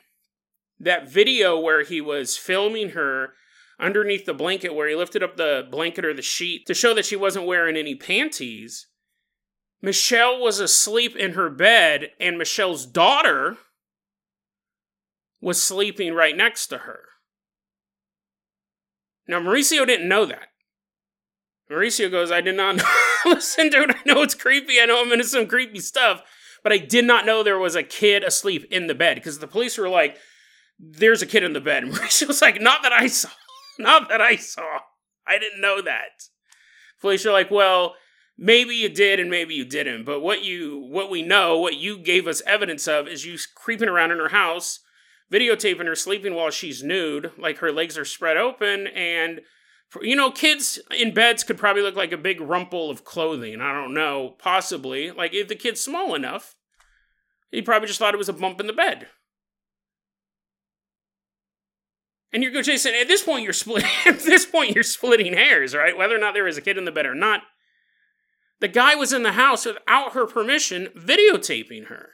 that 0.84 1.10
video 1.10 1.60
where 1.60 1.84
he 1.84 2.02
was 2.02 2.38
filming 2.38 2.90
her 2.90 3.34
underneath 3.80 4.26
the 4.26 4.34
blanket, 4.34 4.76
where 4.76 4.88
he 4.88 4.96
lifted 4.96 5.24
up 5.24 5.38
the 5.38 5.68
blanket 5.70 6.06
or 6.06 6.14
the 6.14 6.22
sheet 6.22 6.66
to 6.68 6.74
show 6.74 6.94
that 6.94 7.06
she 7.06 7.16
wasn't 7.16 7.46
wearing 7.46 7.76
any 7.76 7.96
panties. 7.96 8.88
Michelle 9.82 10.40
was 10.40 10.60
asleep 10.60 11.16
in 11.16 11.34
her 11.34 11.50
bed, 11.50 12.12
and 12.20 12.38
Michelle's 12.38 12.86
daughter 12.86 13.58
was 15.42 15.62
sleeping 15.62 16.14
right 16.14 16.38
next 16.38 16.68
to 16.68 16.80
her. 16.80 17.02
Now, 19.28 19.40
Mauricio 19.40 19.86
didn't 19.86 20.08
know 20.08 20.26
that. 20.26 20.50
Mauricio 21.70 22.10
goes, 22.10 22.32
I 22.32 22.42
did 22.42 22.56
not 22.56 22.78
know. 22.78 22.84
Listen, 23.25 23.70
dude, 23.70 23.92
I 23.92 24.00
know 24.06 24.22
it's 24.22 24.36
creepy. 24.36 24.80
I 24.80 24.86
know 24.86 25.02
I'm 25.02 25.12
into 25.12 25.25
some 25.25 25.48
creepy 25.48 25.80
stuff, 25.80 26.22
but 26.63 26.72
I 26.72 26.78
did 26.78 27.06
not 27.06 27.25
know 27.25 27.44
there 27.44 27.60
was 27.60 27.75
a 27.75 27.84
kid 27.84 28.24
asleep 28.24 28.66
in 28.72 28.88
the 28.88 28.96
bed 28.96 29.16
because 29.16 29.40
the 29.40 29.48
police 29.48 29.78
were 29.78 29.90
like, 29.90 30.18
there's 30.80 31.22
a 31.22 31.27
kid 31.27 31.44
in 31.44 31.53
the 31.53 31.62
bed. 31.62 31.84
And 31.88 31.94
was 32.27 32.42
like, 32.42 32.62
not 32.62 32.82
that 32.84 32.94
I 32.94 33.08
saw. 33.08 33.30
Not 33.80 34.10
that 34.10 34.22
I 34.22 34.36
saw. 34.36 34.80
I 35.25 35.39
didn't 35.39 35.62
know 35.62 35.82
that. 35.82 36.30
Felicia 36.98 37.32
like, 37.32 37.51
well, 37.51 37.96
maybe 38.38 38.75
you 38.75 38.89
did 38.89 39.20
and 39.20 39.30
maybe 39.30 39.56
you 39.56 39.65
didn't. 39.65 40.03
But 40.06 40.22
what 40.22 40.44
you 40.44 40.80
what 40.89 41.10
we 41.10 41.22
know, 41.22 41.58
what 41.58 41.77
you 41.77 41.98
gave 41.98 42.27
us 42.27 42.42
evidence 42.46 42.88
of 42.88 43.08
is 43.08 43.25
you 43.25 43.38
creeping 43.56 43.89
around 43.89 44.12
in 44.12 44.20
her 44.20 44.30
house, 44.30 44.80
videotaping 45.32 45.86
her 45.88 45.96
sleeping 45.96 46.36
while 46.36 46.51
she's 46.51 46.84
nude, 46.84 47.32
like 47.38 47.58
her 47.60 47.72
legs 47.72 47.98
are 47.98 48.06
spread 48.06 48.38
open 48.38 48.88
and 48.88 49.42
you 50.01 50.15
know, 50.15 50.32
kids 50.32 50.80
in 50.98 51.13
beds 51.13 51.44
could 51.44 51.58
probably 51.58 51.84
look 51.84 51.96
like 51.96 52.12
a 52.12 52.18
big 52.18 52.42
rumple 52.42 52.89
of 52.89 53.03
clothing. 53.03 53.62
I 53.62 53.74
don't 53.74 53.94
know, 53.94 54.36
possibly. 54.39 55.12
Like 55.12 55.34
if 55.34 55.48
the 55.48 55.56
kid's 55.56 55.82
small 55.82 56.15
enough, 56.15 56.56
he 57.51 57.62
probably 57.62 57.88
just 57.88 58.00
thought 58.00 58.13
it 58.13 58.18
was 58.18 58.30
a 58.30 58.34
bump 58.34 58.60
in 58.60 58.68
the 58.68 58.74
bed. 58.74 59.08
And 62.34 62.42
you're 62.42 62.63
Jason. 62.63 62.96
At 62.96 63.08
this 63.08 63.24
point, 63.24 63.44
you're 63.44 63.54
split. 63.54 63.86
at 64.08 64.20
this 64.22 64.46
point, 64.46 64.74
you're 64.74 64.84
splitting 64.84 65.34
hairs, 65.34 65.75
right? 65.75 65.96
Whether 65.96 66.16
or 66.16 66.20
not 66.20 66.34
there 66.34 66.44
was 66.44 66.58
a 66.58 66.62
kid 66.62 66.78
in 66.78 66.86
the 66.86 66.92
bed 66.92 67.06
or 67.06 67.16
not. 67.16 67.42
The 68.60 68.68
guy 68.68 68.96
was 68.96 69.13
in 69.13 69.24
the 69.24 69.34
house 69.34 69.66
without 69.66 70.13
her 70.13 70.25
permission, 70.25 70.88
videotaping 70.98 71.88
her. 71.88 72.10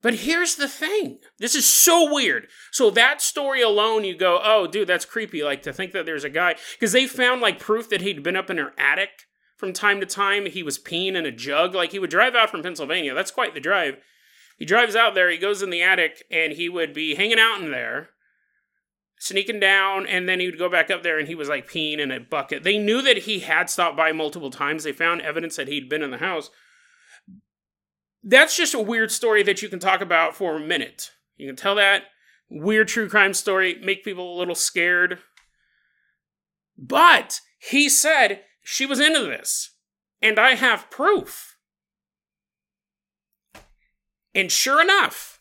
But 0.00 0.14
here's 0.14 0.54
the 0.54 0.68
thing. 0.68 1.18
This 1.38 1.54
is 1.56 1.66
so 1.66 2.12
weird. 2.12 2.46
So 2.70 2.88
that 2.90 3.20
story 3.20 3.62
alone, 3.62 4.04
you 4.04 4.16
go, 4.16 4.40
oh, 4.42 4.68
dude, 4.68 4.88
that's 4.88 5.04
creepy. 5.04 5.42
Like 5.42 5.62
to 5.62 5.72
think 5.72 5.92
that 5.92 6.06
there's 6.06 6.24
a 6.24 6.30
guy 6.30 6.54
because 6.78 6.92
they 6.92 7.06
found 7.06 7.40
like 7.40 7.58
proof 7.58 7.90
that 7.90 8.00
he'd 8.00 8.22
been 8.22 8.36
up 8.36 8.48
in 8.48 8.58
her 8.58 8.72
attic 8.78 9.10
from 9.56 9.72
time 9.72 9.98
to 9.98 10.06
time. 10.06 10.46
He 10.46 10.62
was 10.62 10.78
peeing 10.78 11.16
in 11.16 11.26
a 11.26 11.32
jug. 11.32 11.74
Like 11.74 11.90
he 11.90 11.98
would 11.98 12.10
drive 12.10 12.36
out 12.36 12.48
from 12.48 12.62
Pennsylvania. 12.62 13.12
That's 13.12 13.32
quite 13.32 13.54
the 13.54 13.60
drive 13.60 13.96
he 14.58 14.66
drives 14.66 14.94
out 14.94 15.14
there, 15.14 15.30
he 15.30 15.38
goes 15.38 15.62
in 15.62 15.70
the 15.70 15.82
attic, 15.82 16.24
and 16.30 16.52
he 16.52 16.68
would 16.68 16.92
be 16.92 17.14
hanging 17.14 17.38
out 17.38 17.62
in 17.62 17.70
there, 17.70 18.10
sneaking 19.18 19.60
down, 19.60 20.06
and 20.06 20.28
then 20.28 20.40
he 20.40 20.46
would 20.46 20.58
go 20.58 20.68
back 20.68 20.90
up 20.90 21.02
there 21.02 21.18
and 21.18 21.26
he 21.26 21.34
was 21.34 21.48
like 21.48 21.70
peeing 21.70 21.98
in 21.98 22.10
a 22.10 22.20
bucket. 22.20 22.64
They 22.64 22.76
knew 22.76 23.00
that 23.02 23.18
he 23.18 23.40
had 23.40 23.70
stopped 23.70 23.96
by 23.96 24.12
multiple 24.12 24.50
times. 24.50 24.84
They 24.84 24.92
found 24.92 25.22
evidence 25.22 25.56
that 25.56 25.68
he'd 25.68 25.88
been 25.88 26.02
in 26.02 26.10
the 26.10 26.18
house. 26.18 26.50
That's 28.22 28.56
just 28.56 28.74
a 28.74 28.80
weird 28.80 29.10
story 29.10 29.42
that 29.44 29.62
you 29.62 29.68
can 29.68 29.78
talk 29.78 30.00
about 30.00 30.34
for 30.34 30.56
a 30.56 30.60
minute. 30.60 31.12
You 31.36 31.48
can 31.48 31.56
tell 31.56 31.76
that. 31.76 32.04
weird 32.50 32.88
true 32.88 33.08
crime 33.08 33.34
story, 33.34 33.78
make 33.82 34.04
people 34.04 34.36
a 34.36 34.38
little 34.38 34.54
scared. 34.54 35.18
But 36.76 37.40
he 37.58 37.88
said 37.88 38.42
she 38.62 38.86
was 38.86 39.00
into 39.00 39.20
this, 39.20 39.74
and 40.22 40.38
I 40.38 40.54
have 40.54 40.90
proof. 40.90 41.56
And 44.34 44.52
sure 44.52 44.80
enough, 44.80 45.40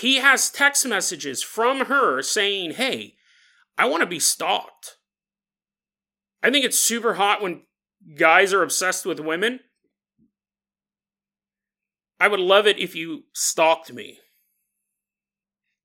he 0.00 0.16
has 0.16 0.50
text 0.50 0.86
messages 0.86 1.42
from 1.42 1.86
her 1.86 2.22
saying, 2.22 2.72
Hey, 2.72 3.14
I 3.78 3.86
want 3.86 4.02
to 4.02 4.06
be 4.06 4.18
stalked. 4.18 4.96
I 6.42 6.50
think 6.50 6.64
it's 6.64 6.78
super 6.78 7.14
hot 7.14 7.42
when 7.42 7.62
guys 8.18 8.52
are 8.52 8.62
obsessed 8.62 9.06
with 9.06 9.20
women. 9.20 9.60
I 12.20 12.28
would 12.28 12.40
love 12.40 12.66
it 12.66 12.78
if 12.78 12.94
you 12.94 13.24
stalked 13.32 13.92
me. 13.92 14.18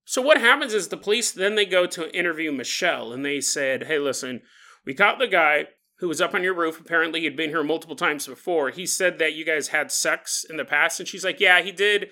So 0.06 0.22
what 0.22 0.40
happens 0.40 0.74
is 0.74 0.88
the 0.88 0.98
police 0.98 1.32
then 1.32 1.56
they 1.56 1.66
go 1.66 1.86
to 1.86 2.16
interview 2.18 2.52
Michelle 2.52 3.14
and 3.14 3.24
they 3.24 3.42
said, 3.42 3.84
"Hey, 3.84 4.00
listen, 4.00 4.42
we 4.86 4.94
caught 4.94 5.20
the 5.20 5.28
guy 5.28 5.68
who 6.00 6.08
was 6.08 6.22
up 6.22 6.34
on 6.34 6.44
your 6.44 6.54
roof. 6.54 6.80
Apparently, 6.80 7.22
he'd 7.22 7.36
been 7.36 7.50
here 7.50 7.64
multiple 7.64 7.96
times 7.96 8.28
before. 8.28 8.70
He 8.70 8.86
said 8.86 9.20
that 9.20 9.34
you 9.34 9.46
guys 9.46 9.70
had 9.70 9.92
sex 9.92 10.46
in 10.48 10.58
the 10.58 10.66
past." 10.66 11.00
And 11.00 11.08
she's 11.08 11.24
like, 11.24 11.40
"Yeah, 11.40 11.62
he 11.62 11.72
did 11.72 12.10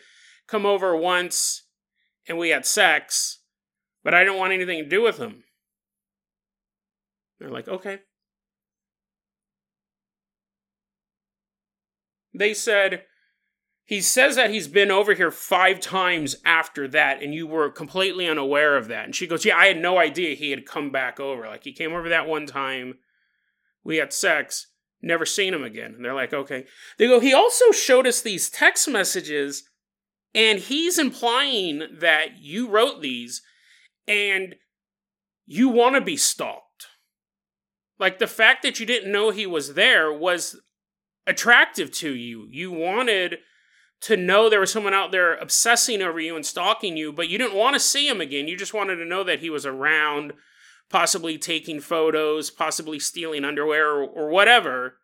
come 0.47 0.65
over 0.65 0.95
once 0.95 1.63
and 2.27 2.37
we 2.37 2.49
had 2.49 2.65
sex, 2.65 3.39
but 4.03 4.13
I 4.13 4.23
don't 4.23 4.37
want 4.37 4.53
anything 4.53 4.83
to 4.83 4.89
do 4.89 5.01
with 5.01 5.17
him." 5.17 5.43
They're 7.39 7.49
like, 7.49 7.67
"Okay." 7.67 7.99
They 12.33 12.53
said, 12.53 13.05
he 13.87 14.01
says 14.01 14.35
that 14.35 14.49
he's 14.49 14.67
been 14.67 14.91
over 14.91 15.13
here 15.13 15.31
five 15.31 15.79
times 15.79 16.35
after 16.43 16.89
that, 16.89 17.23
and 17.23 17.33
you 17.33 17.47
were 17.47 17.69
completely 17.69 18.27
unaware 18.27 18.75
of 18.75 18.89
that. 18.89 19.05
And 19.05 19.15
she 19.15 19.27
goes, 19.27 19.45
Yeah, 19.45 19.55
I 19.55 19.67
had 19.67 19.77
no 19.77 19.97
idea 19.97 20.35
he 20.35 20.51
had 20.51 20.65
come 20.65 20.91
back 20.91 21.21
over. 21.21 21.47
Like, 21.47 21.63
he 21.63 21.71
came 21.71 21.93
over 21.93 22.09
that 22.09 22.27
one 22.27 22.45
time. 22.45 22.95
We 23.87 23.97
had 23.97 24.11
sex, 24.11 24.67
never 25.01 25.25
seen 25.25 25.53
him 25.53 25.63
again. 25.63 25.93
And 25.95 26.03
they're 26.03 26.13
like, 26.13 26.33
Okay. 26.33 26.65
They 26.97 27.07
go, 27.07 27.21
He 27.21 27.33
also 27.33 27.71
showed 27.71 28.05
us 28.05 28.21
these 28.21 28.49
text 28.49 28.89
messages, 28.89 29.63
and 30.35 30.59
he's 30.59 30.99
implying 30.99 31.83
that 31.99 32.37
you 32.39 32.67
wrote 32.67 33.01
these 33.01 33.41
and 34.05 34.55
you 35.45 35.69
want 35.69 35.95
to 35.95 36.01
be 36.01 36.17
stalked. 36.17 36.87
Like, 37.97 38.19
the 38.19 38.27
fact 38.27 38.61
that 38.63 38.79
you 38.79 38.85
didn't 38.85 39.11
know 39.11 39.31
he 39.31 39.47
was 39.47 39.73
there 39.73 40.11
was 40.11 40.59
attractive 41.25 41.89
to 41.91 42.13
you. 42.13 42.47
You 42.51 42.71
wanted 42.71 43.37
to 44.01 44.17
know 44.17 44.49
there 44.49 44.59
was 44.59 44.71
someone 44.71 44.93
out 44.93 45.11
there 45.11 45.35
obsessing 45.35 46.01
over 46.01 46.19
you 46.19 46.35
and 46.35 46.45
stalking 46.45 46.97
you, 46.97 47.11
but 47.13 47.29
you 47.29 47.37
didn't 47.37 47.57
want 47.57 47.75
to 47.75 47.79
see 47.79 48.07
him 48.07 48.21
again. 48.21 48.47
You 48.47 48.57
just 48.57 48.73
wanted 48.73 48.97
to 48.97 49.05
know 49.05 49.23
that 49.23 49.39
he 49.39 49.49
was 49.49 49.65
around, 49.65 50.33
possibly 50.89 51.37
taking 51.37 51.79
photos, 51.79 52.49
possibly 52.49 52.99
stealing 52.99 53.43
underwear 53.43 53.89
or, 53.89 54.05
or 54.05 54.29
whatever. 54.29 54.97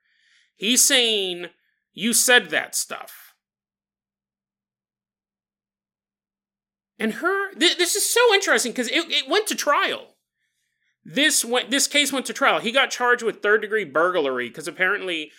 He's 0.56 0.84
saying 0.84 1.48
you 1.92 2.14
said 2.14 2.50
that 2.50 2.76
stuff. 2.76 3.34
And 7.00 7.16
her, 7.16 7.54
th- 7.54 7.78
this 7.78 7.96
is 7.96 8.10
so 8.10 8.22
interesting 8.34 8.72
because 8.72 8.88
it, 8.88 9.10
it 9.10 9.30
went 9.30 9.48
to 9.48 9.56
trial. 9.56 10.16
This 11.04 11.44
went, 11.44 11.70
this 11.70 11.88
case 11.88 12.14
went 12.14 12.26
to 12.28 12.34
trial. 12.34 12.60
He 12.60 12.72
got 12.72 12.92
charged 12.92 13.24
with 13.24 13.42
third 13.42 13.62
degree 13.62 13.84
burglary 13.84 14.48
because 14.48 14.68
apparently 14.68 15.32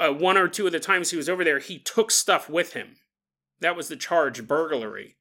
uh, 0.00 0.12
one 0.12 0.36
or 0.36 0.48
two 0.48 0.66
of 0.66 0.72
the 0.72 0.80
times 0.80 1.10
he 1.10 1.16
was 1.16 1.28
over 1.28 1.44
there, 1.44 1.60
he 1.60 1.78
took 1.78 2.10
stuff 2.10 2.48
with 2.48 2.72
him. 2.72 2.96
That 3.60 3.76
was 3.76 3.88
the 3.88 3.96
charge 3.96 4.46
burglary. 4.46 5.16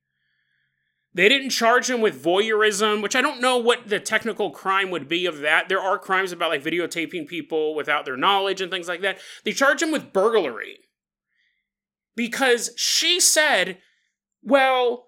They 1.16 1.30
didn't 1.30 1.52
charge 1.52 1.90
him 1.90 2.02
with 2.02 2.22
voyeurism, 2.22 3.02
which 3.02 3.16
I 3.16 3.22
don't 3.22 3.40
know 3.40 3.58
what 3.58 3.88
the 3.88 4.02
technical 4.02 4.52
crime 4.52 4.92
would 4.92 5.08
be 5.08 5.26
of 5.26 5.40
that. 5.40 5.70
There 5.70 5.80
are 5.80 5.98
crimes 5.98 6.34
about 6.34 6.50
like 6.50 6.62
videotaping 6.62 7.26
people 7.26 7.74
without 7.74 8.04
their 8.04 8.18
knowledge 8.18 8.60
and 8.60 8.70
things 8.70 8.90
like 8.90 9.00
that. 9.02 9.20
They 9.46 9.54
charge 9.54 9.82
him 9.82 9.94
with 9.94 10.12
burglary 10.12 10.80
because 12.18 12.72
she 12.76 13.22
said, 13.22 13.78
well, 14.44 15.08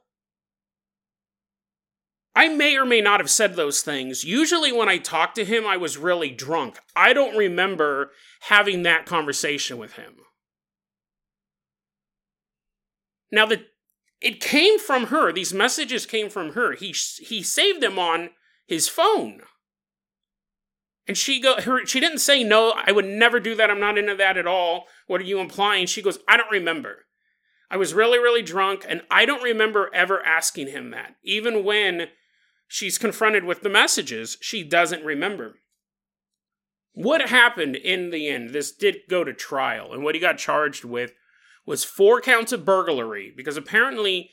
I 2.34 2.48
may 2.48 2.78
or 2.78 2.86
may 2.86 3.02
not 3.02 3.20
have 3.20 3.30
said 3.30 3.56
those 3.56 3.82
things. 3.82 4.24
Usually, 4.24 4.72
when 4.72 4.88
I 4.88 5.00
talked 5.00 5.36
to 5.36 5.44
him, 5.44 5.68
I 5.68 5.76
was 5.76 5.98
really 5.98 6.30
drunk. 6.30 6.80
I 6.96 7.12
don't 7.12 7.36
remember 7.36 8.12
having 8.42 8.84
that 8.84 9.06
conversation 9.06 9.78
with 9.78 9.94
him. 9.94 10.14
Now, 13.30 13.46
the 13.46 13.66
it 14.22 14.40
came 14.40 14.80
from 14.80 15.08
her. 15.08 15.32
These 15.32 15.54
messages 15.54 16.06
came 16.06 16.30
from 16.30 16.54
her. 16.54 16.74
He 16.74 16.94
he 17.20 17.44
saved 17.44 17.82
them 17.82 18.00
on 18.00 18.32
his 18.66 18.88
phone. 18.88 19.42
And 21.08 21.18
she 21.18 21.40
go 21.40 21.62
her 21.62 21.86
she 21.86 22.00
didn't 22.00 22.20
say 22.20 22.44
no, 22.44 22.74
I 22.76 22.92
would 22.92 23.06
never 23.06 23.40
do 23.40 23.56
that. 23.56 23.70
I'm 23.70 23.80
not 23.80 23.98
into 23.98 24.16
that 24.16 24.38
at 24.38 24.48
all. 24.48 24.86
What 25.08 25.22
are 25.22 25.26
you 25.26 25.40
implying? 25.40 25.86
She 25.86 26.02
goes, 26.02 26.20
I 26.28 26.38
don't 26.38 26.52
remember. 26.52 27.06
I 27.70 27.78
was 27.78 27.94
really 27.94 28.20
really 28.20 28.42
drunk 28.42 28.86
and 28.88 29.02
I 29.10 29.26
don't 29.26 29.44
remember 29.44 29.90
ever 29.94 30.26
asking 30.26 30.68
him 30.68 30.92
that. 30.92 31.16
Even 31.24 31.64
when 31.64 32.08
she's 32.68 32.98
confronted 32.98 33.44
with 33.44 33.62
the 33.62 33.70
messages 33.70 34.38
she 34.42 34.64
doesn't 34.64 35.06
remember. 35.06 35.56
What 36.94 37.30
happened 37.30 37.76
in 37.76 38.10
the 38.10 38.28
end? 38.28 38.50
This 38.50 38.72
did 38.72 39.02
go 39.08 39.24
to 39.24 39.32
trial, 39.32 39.94
and 39.94 40.04
what 40.04 40.16
he 40.16 40.20
got 40.20 40.40
charged 40.40 40.84
with 40.84 41.14
was 41.68 41.84
four 41.84 42.22
counts 42.22 42.52
of 42.52 42.66
burglary 42.66 43.32
because 43.36 43.58
apparently 43.58 44.32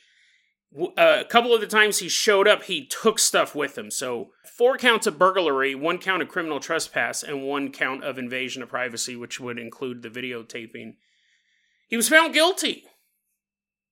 uh, 0.76 1.18
a 1.20 1.24
couple 1.24 1.54
of 1.54 1.60
the 1.60 1.66
times 1.66 1.98
he 1.98 2.08
showed 2.08 2.48
up, 2.48 2.64
he 2.64 2.86
took 2.86 3.18
stuff 3.18 3.54
with 3.54 3.76
him. 3.76 3.90
So, 3.90 4.30
four 4.56 4.78
counts 4.78 5.06
of 5.06 5.18
burglary, 5.18 5.74
one 5.74 5.98
count 5.98 6.22
of 6.22 6.28
criminal 6.28 6.60
trespass, 6.60 7.22
and 7.22 7.42
one 7.42 7.70
count 7.70 8.02
of 8.02 8.18
invasion 8.18 8.62
of 8.62 8.70
privacy, 8.70 9.14
which 9.14 9.38
would 9.38 9.58
include 9.58 10.02
the 10.02 10.08
videotaping. 10.08 10.94
He 11.88 11.96
was 11.96 12.08
found 12.08 12.32
guilty. 12.32 12.84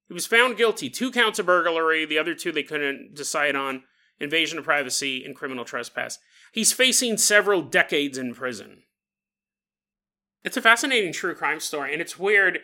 He 0.08 0.14
was 0.14 0.26
found 0.26 0.56
guilty. 0.56 0.88
Two 0.88 1.11
counts 1.11 1.38
of 1.38 1.46
burglary, 1.46 2.04
the 2.04 2.18
other 2.18 2.34
two 2.34 2.50
they 2.50 2.62
couldn't 2.62 3.14
decide 3.14 3.54
on 3.54 3.82
invasion 4.18 4.58
of 4.58 4.64
privacy, 4.64 5.25
and 5.25 5.34
criminal 5.34 5.64
trespass. 5.64 6.18
He's 6.52 6.72
facing 6.72 7.18
several 7.18 7.62
decades 7.62 8.16
in 8.16 8.34
prison. 8.34 8.84
It's 10.44 10.56
a 10.56 10.62
fascinating 10.62 11.12
true 11.12 11.34
crime 11.34 11.61
story, 11.61 11.92
and 11.92 12.00
it's 12.00 12.18
weird. 12.18 12.61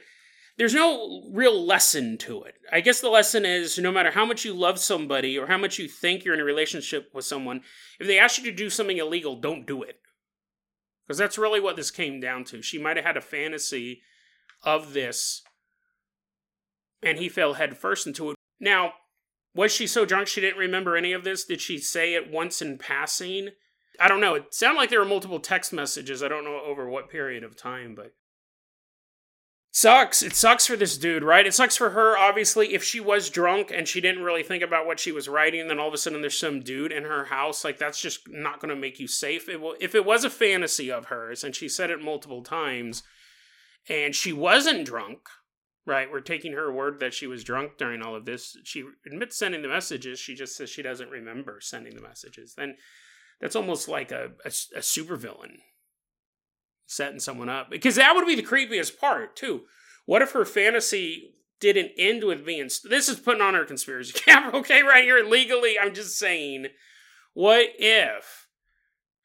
There's 0.59 0.75
no 0.75 1.23
real 1.33 1.65
lesson 1.65 2.19
to 2.19 2.43
it. 2.43 2.57
I 2.73 2.81
guess 2.81 3.01
the 3.01 3.09
lesson 3.09 3.47
is 3.47 3.79
no 3.79 3.93
matter 3.93 4.11
how 4.11 4.27
much 4.27 4.45
you 4.45 4.53
love 4.53 4.81
somebody 4.81 5.39
or 5.39 5.47
how 5.47 5.57
much 5.57 5.79
you 5.79 5.87
think 5.87 6.25
you're 6.25 6.35
in 6.35 6.41
a 6.41 6.45
relationship 6.45 7.11
with 7.15 7.25
someone, 7.25 7.63
if 8.01 8.09
they 8.09 8.19
ask 8.19 8.39
you 8.39 8.45
to 8.51 8.57
do 8.57 8.69
something 8.69 8.99
illegal, 8.99 9.37
don't 9.41 9.67
do 9.67 9.85
it. 9.85 10.01
Because 11.07 11.17
that's 11.17 11.39
really 11.39 11.61
what 11.61 11.77
this 11.77 11.93
came 11.93 12.19
down 12.19 12.43
to. 12.47 12.61
She 12.61 12.77
might 12.77 12.97
have 12.97 13.07
had 13.07 13.17
a 13.17 13.23
fantasy 13.23 14.03
of 14.65 14.95
this, 14.95 15.43
and 17.03 17.19
he 17.19 17.29
fell 17.29 17.55
headfirst 17.55 18.09
into 18.09 18.31
it. 18.31 18.37
Now, 18.59 18.95
was 19.55 19.73
she 19.73 19.87
so 19.87 20.05
drunk 20.05 20.27
she 20.27 20.41
didn't 20.41 20.59
remember 20.59 20.97
any 20.97 21.13
of 21.13 21.23
this? 21.23 21.45
Did 21.45 21.61
she 21.61 21.79
say 21.79 22.15
it 22.15 22.33
once 22.33 22.61
in 22.61 22.79
passing? 22.79 23.51
I 24.01 24.09
don't 24.09 24.21
know. 24.21 24.35
It 24.35 24.53
sounded 24.53 24.79
like 24.79 24.91
there 24.91 24.99
were 24.99 25.07
multiple 25.07 25.41
text 25.41 25.73
messages. 25.73 26.23
I 26.23 26.29
don't 26.29 26.45
know 26.45 26.61
over 26.67 26.89
what 26.89 27.11
period 27.11 27.45
of 27.45 27.57
time, 27.57 27.95
but 27.95 28.13
sucks. 29.71 30.23
It 30.23 30.35
sucks 30.35 30.67
for 30.67 30.77
this 30.77 30.99
dude, 30.99 31.23
right? 31.23 31.47
It 31.47 31.55
sucks 31.55 31.77
for 31.77 31.91
her, 31.91 32.17
obviously, 32.17 32.75
if 32.75 32.83
she 32.83 33.01
was 33.01 33.31
drunk 33.31 33.71
and 33.71 33.87
she 33.87 34.01
didn't 34.01 34.25
really 34.25 34.43
think 34.43 34.63
about 34.63 34.87
what 34.87 35.01
she 35.01 35.13
was 35.13 35.29
writing, 35.29 35.69
then 35.69 35.79
all 35.79 35.89
of 35.89 35.95
a 35.95 35.99
sudden 35.99 36.21
there's 36.21 36.39
some 36.39 36.61
dude 36.61 36.93
in 36.93 37.05
her 37.05 37.27
house. 37.27 37.65
Like, 37.65 37.79
that's 37.79 38.01
just 38.01 38.29
not 38.29 38.61
going 38.61 38.75
to 38.75 38.81
make 38.81 38.99
you 38.99 39.09
safe. 39.09 39.49
It 39.49 39.61
will, 39.61 39.77
if 39.81 39.95
it 39.95 40.05
was 40.05 40.25
a 40.25 40.31
fantasy 40.31 40.91
of 40.91 41.07
hers, 41.07 41.45
and 41.45 41.55
she 41.55 41.69
said 41.69 41.91
it 41.91 42.03
multiple 42.03 42.43
times, 42.43 43.03
and 43.89 44.15
she 44.15 44.33
wasn't 44.33 44.87
drunk, 44.87 45.21
Right, 45.89 46.13
we're 46.13 46.21
taking 46.21 46.53
her 46.53 46.71
word 46.71 47.01
that 47.01 47.15
she 47.15 47.27
was 47.27 47.43
drunk 47.43 47.79
during 47.79 48.03
all 48.03 48.15
of 48.15 48.27
this. 48.27 48.59
She 48.63 48.85
admits 49.07 49.39
sending 49.39 49.63
the 49.63 49.69
messages. 49.69 50.19
She 50.19 50.35
just 50.35 50.55
says 50.55 50.69
she 50.69 50.83
doesn't 50.83 51.09
remember 51.09 51.61
sending 51.63 51.95
the 51.95 52.03
messages. 52.03 52.53
Then 52.55 52.77
that's 53.41 53.57
almost 53.57 53.89
like 53.89 54.13
a, 54.13 54.33
a, 54.45 54.49
a 54.49 54.81
supervillain 54.81 55.61
setting 56.89 57.21
someone 57.21 57.49
up. 57.49 57.71
Because 57.71 57.95
that 57.95 58.17
would 58.17 58.27
be 58.27 58.35
the 58.35 58.43
creepiest 58.43 58.99
part, 58.99 59.37
too. 59.37 59.63
What 60.07 60.23
if 60.23 60.33
her 60.33 60.45
fantasy 60.45 61.35
didn't 61.61 61.91
end 61.99 62.25
with 62.25 62.47
being. 62.47 62.69
St- 62.69 62.91
this 62.91 63.09
is 63.09 63.19
putting 63.19 63.43
on 63.43 63.55
her 63.55 63.65
conspiracy 63.65 64.13
cap, 64.25 64.55
okay, 64.55 64.83
right 64.83 65.05
here 65.05 65.25
legally. 65.25 65.77
I'm 65.79 65.95
just 65.95 66.17
saying, 66.17 66.69
what 67.35 67.71
if 67.79 68.47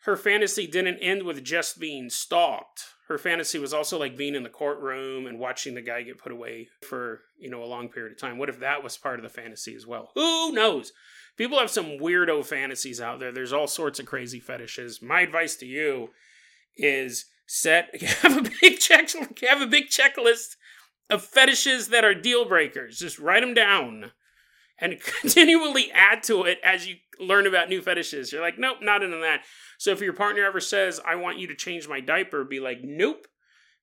her 0.05 0.17
fantasy 0.17 0.67
didn't 0.67 0.98
end 0.98 1.24
with 1.24 1.43
just 1.43 1.79
being 1.79 2.10
stalked? 2.10 2.86
her 3.10 3.17
fantasy 3.17 3.60
was 3.60 3.74
also 3.74 4.00
like 4.00 4.17
being 4.17 4.34
in 4.34 4.43
the 4.43 4.50
courtroom 4.50 5.27
and 5.27 5.38
watching 5.38 5.75
the 5.75 5.82
guy 5.82 6.01
get 6.01 6.17
put 6.17 6.32
away 6.32 6.70
for 6.88 7.22
you 7.38 7.50
know 7.50 7.63
a 7.63 7.65
long 7.65 7.89
period 7.89 8.13
of 8.13 8.17
time 8.17 8.38
what 8.38 8.50
if 8.50 8.60
that 8.60 8.84
was 8.84 8.98
part 8.98 9.20
of 9.20 9.24
the 9.24 9.29
fantasy 9.29 9.75
as 9.75 9.86
well 9.86 10.12
who 10.15 10.51
knows 10.51 10.93
people 11.38 11.60
have 11.60 11.70
some 11.70 11.98
weirdo 12.00 12.46
fantasies 12.46 13.01
out 13.01 13.20
there 13.20 13.32
there's 13.32 13.53
all 13.53 13.67
sorts 13.67 14.00
of 14.00 14.05
crazy 14.05 14.39
fetishes 14.39 15.01
my 15.01 15.22
advice 15.22 15.55
to 15.55 15.65
you 15.65 16.10
is 16.77 17.25
set 17.45 18.01
have 18.21 18.38
a 18.38 18.50
big 18.62 18.79
check 18.79 19.09
have 19.41 19.62
a 19.62 19.67
big 19.67 19.88
checklist 19.88 20.55
of 21.09 21.23
fetishes 21.23 21.89
that 21.89 22.05
are 22.05 22.15
deal 22.15 22.45
breakers 22.45 22.97
just 22.97 23.19
write 23.19 23.41
them 23.41 23.53
down 23.53 24.12
and 24.79 25.00
continually 25.21 25.91
add 25.91 26.23
to 26.23 26.43
it 26.43 26.59
as 26.63 26.88
you 26.88 26.95
learn 27.19 27.47
about 27.47 27.69
new 27.69 27.81
fetishes. 27.81 28.31
You're 28.31 28.41
like, 28.41 28.59
nope, 28.59 28.77
not 28.81 29.03
into 29.03 29.17
that. 29.17 29.41
So 29.77 29.91
if 29.91 30.01
your 30.01 30.13
partner 30.13 30.43
ever 30.43 30.59
says, 30.59 31.00
I 31.05 31.15
want 31.15 31.39
you 31.39 31.47
to 31.47 31.55
change 31.55 31.88
my 31.88 32.00
diaper, 32.00 32.43
be 32.43 32.59
like, 32.59 32.79
nope. 32.83 33.27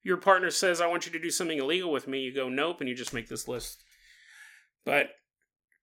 Your 0.03 0.17
partner 0.17 0.51
says, 0.51 0.81
I 0.81 0.87
want 0.87 1.07
you 1.07 1.13
to 1.13 1.19
do 1.19 1.31
something 1.31 1.59
illegal 1.59 1.93
with 1.93 2.09
me, 2.09 2.21
you 2.21 2.35
go, 2.35 2.49
nope, 2.49 2.81
and 2.81 2.89
you 2.89 2.95
just 2.95 3.13
make 3.13 3.29
this 3.29 3.47
list. 3.47 3.83
But 4.87 5.11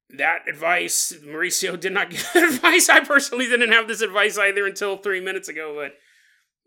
that 0.09 0.47
advice, 0.49 1.13
Mauricio 1.23 1.79
did 1.79 1.93
not 1.93 2.09
give 2.11 2.25
advice. 2.35 2.89
I 2.89 3.01
personally 3.01 3.45
didn't 3.45 3.71
have 3.71 3.87
this 3.87 4.01
advice 4.01 4.37
either 4.37 4.65
until 4.65 4.97
three 4.97 5.21
minutes 5.21 5.49
ago, 5.49 5.75
but 5.75 5.93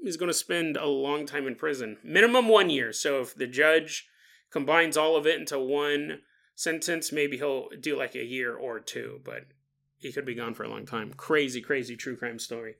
he's 0.02 0.16
going 0.16 0.30
to 0.30 0.34
spend 0.34 0.76
a 0.76 0.86
long 0.86 1.26
time 1.26 1.46
in 1.46 1.54
prison. 1.54 1.98
Minimum 2.02 2.48
one 2.48 2.70
year. 2.70 2.92
So 2.92 3.20
if 3.20 3.34
the 3.34 3.46
judge 3.46 4.08
combines 4.50 4.96
all 4.96 5.16
of 5.16 5.26
it 5.26 5.38
into 5.38 5.58
one 5.58 6.20
sentence, 6.54 7.12
maybe 7.12 7.36
he'll 7.36 7.68
do 7.80 7.96
like 7.96 8.14
a 8.14 8.24
year 8.24 8.54
or 8.54 8.80
two, 8.80 9.20
but 9.24 9.44
he 9.98 10.12
could 10.12 10.24
be 10.24 10.34
gone 10.34 10.54
for 10.54 10.64
a 10.64 10.68
long 10.68 10.86
time. 10.86 11.12
Crazy, 11.16 11.60
crazy 11.60 11.96
true 11.96 12.16
crime 12.16 12.38
story. 12.38 12.76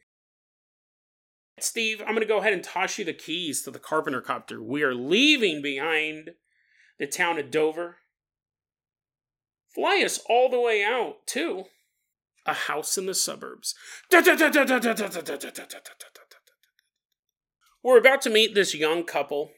Steve, 1.59 2.01
I'm 2.01 2.15
going 2.15 2.21
to 2.21 2.27
go 2.27 2.39
ahead 2.39 2.55
and 2.55 2.65
toss 2.65 2.99
you 2.99 3.05
the 3.05 3.13
keys 3.13 3.63
to 3.63 3.71
the 3.71 3.79
Carpenter 3.79 4.23
Copter. 4.23 4.63
We 4.63 4.83
are 4.83 4.95
leaving 4.95 5.61
behind 5.61 6.31
the 6.99 7.07
town 7.07 7.39
of 7.39 7.51
Dover. 7.51 7.97
Fly 9.75 10.03
us 10.05 10.19
all 10.29 10.49
the 10.49 10.61
way 10.61 10.83
out 10.83 11.27
to 11.29 11.65
a 12.47 12.55
house 12.55 12.97
in 12.97 13.07
the 13.07 13.15
suburbs. 13.15 13.75
We're 17.83 17.99
about 17.99 18.21
to 18.23 18.31
meet 18.31 18.55
this 18.55 18.75
young 18.75 19.05
couple. 19.05 19.53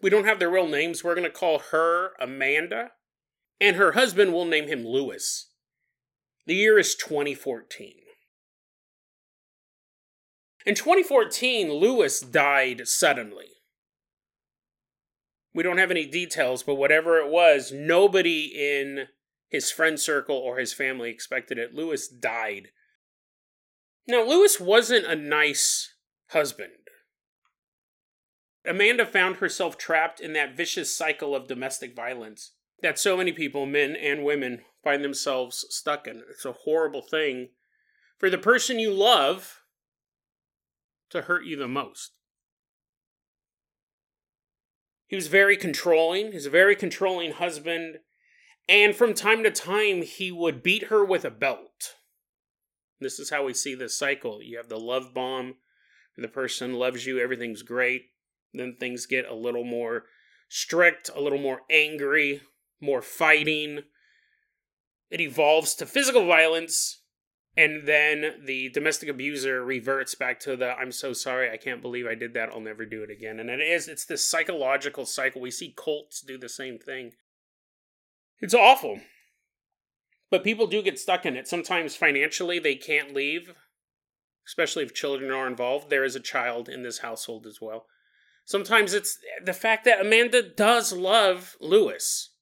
We 0.00 0.10
don't 0.10 0.26
have 0.26 0.38
their 0.38 0.50
real 0.50 0.68
names. 0.68 1.02
We're 1.02 1.14
going 1.14 1.30
to 1.30 1.30
call 1.30 1.58
her 1.70 2.12
Amanda, 2.20 2.90
and 3.60 3.76
her 3.76 3.92
husband, 3.92 4.32
we'll 4.32 4.44
name 4.44 4.68
him 4.68 4.84
Lewis. 4.84 5.50
The 6.46 6.54
year 6.54 6.78
is 6.78 6.94
2014. 6.94 7.94
In 10.66 10.74
2014, 10.74 11.72
Lewis 11.72 12.20
died 12.20 12.82
suddenly. 12.86 13.48
We 15.54 15.62
don't 15.62 15.78
have 15.78 15.90
any 15.90 16.06
details, 16.06 16.62
but 16.62 16.74
whatever 16.74 17.18
it 17.18 17.30
was, 17.30 17.72
nobody 17.72 18.46
in 18.46 19.06
his 19.48 19.70
friend 19.70 20.00
circle 20.00 20.36
or 20.36 20.58
his 20.58 20.72
family 20.72 21.10
expected 21.10 21.58
it. 21.58 21.74
Lewis 21.74 22.08
died. 22.08 22.68
Now, 24.06 24.22
Lewis 24.24 24.58
wasn't 24.58 25.06
a 25.06 25.14
nice 25.14 25.94
husband. 26.30 26.83
Amanda 28.66 29.04
found 29.04 29.36
herself 29.36 29.76
trapped 29.76 30.20
in 30.20 30.32
that 30.32 30.56
vicious 30.56 30.94
cycle 30.94 31.34
of 31.34 31.48
domestic 31.48 31.94
violence 31.94 32.52
that 32.82 32.98
so 32.98 33.16
many 33.16 33.32
people, 33.32 33.66
men 33.66 33.96
and 33.96 34.24
women, 34.24 34.62
find 34.82 35.04
themselves 35.04 35.64
stuck 35.70 36.06
in. 36.06 36.22
It's 36.30 36.44
a 36.44 36.52
horrible 36.52 37.02
thing 37.02 37.48
for 38.18 38.30
the 38.30 38.38
person 38.38 38.78
you 38.78 38.92
love 38.92 39.60
to 41.10 41.22
hurt 41.22 41.44
you 41.44 41.56
the 41.56 41.68
most. 41.68 42.12
He 45.06 45.16
was 45.16 45.28
very 45.28 45.56
controlling. 45.56 46.32
He's 46.32 46.46
a 46.46 46.50
very 46.50 46.74
controlling 46.74 47.32
husband. 47.32 47.98
And 48.68 48.96
from 48.96 49.14
time 49.14 49.42
to 49.44 49.50
time, 49.50 50.02
he 50.02 50.32
would 50.32 50.62
beat 50.62 50.84
her 50.84 51.04
with 51.04 51.24
a 51.24 51.30
belt. 51.30 51.96
This 53.00 53.18
is 53.18 53.30
how 53.30 53.44
we 53.44 53.52
see 53.52 53.74
this 53.74 53.96
cycle. 53.98 54.42
You 54.42 54.56
have 54.56 54.68
the 54.68 54.80
love 54.80 55.12
bomb. 55.14 55.56
The 56.16 56.28
person 56.28 56.74
loves 56.74 57.06
you, 57.06 57.18
everything's 57.18 57.62
great. 57.62 58.06
Then 58.54 58.76
things 58.78 59.06
get 59.06 59.26
a 59.28 59.34
little 59.34 59.64
more 59.64 60.04
strict, 60.48 61.10
a 61.14 61.20
little 61.20 61.40
more 61.40 61.62
angry, 61.70 62.40
more 62.80 63.02
fighting. 63.02 63.80
It 65.10 65.20
evolves 65.20 65.74
to 65.76 65.86
physical 65.86 66.26
violence, 66.26 67.02
and 67.56 67.86
then 67.86 68.42
the 68.44 68.68
domestic 68.70 69.08
abuser 69.08 69.64
reverts 69.64 70.14
back 70.14 70.40
to 70.40 70.56
the 70.56 70.72
I'm 70.72 70.92
so 70.92 71.12
sorry, 71.12 71.50
I 71.50 71.56
can't 71.56 71.82
believe 71.82 72.06
I 72.06 72.14
did 72.14 72.34
that, 72.34 72.50
I'll 72.50 72.60
never 72.60 72.84
do 72.84 73.02
it 73.02 73.10
again. 73.10 73.38
And 73.38 73.48
it 73.48 73.60
is, 73.60 73.88
it's 73.88 74.04
this 74.04 74.28
psychological 74.28 75.06
cycle. 75.06 75.40
We 75.40 75.50
see 75.50 75.74
cults 75.76 76.20
do 76.20 76.38
the 76.38 76.48
same 76.48 76.78
thing. 76.78 77.12
It's 78.40 78.54
awful. 78.54 79.00
But 80.30 80.42
people 80.42 80.66
do 80.66 80.82
get 80.82 80.98
stuck 80.98 81.24
in 81.24 81.36
it. 81.36 81.46
Sometimes 81.46 81.94
financially 81.94 82.58
they 82.58 82.74
can't 82.74 83.14
leave, 83.14 83.54
especially 84.46 84.82
if 84.82 84.92
children 84.92 85.30
are 85.30 85.46
involved. 85.46 85.90
There 85.90 86.04
is 86.04 86.16
a 86.16 86.20
child 86.20 86.68
in 86.68 86.82
this 86.82 86.98
household 86.98 87.46
as 87.46 87.58
well. 87.60 87.86
Sometimes 88.44 88.92
it's 88.92 89.18
the 89.42 89.52
fact 89.52 89.84
that 89.84 90.00
Amanda 90.00 90.42
does 90.42 90.92
love 90.92 91.56
Lewis 91.60 92.34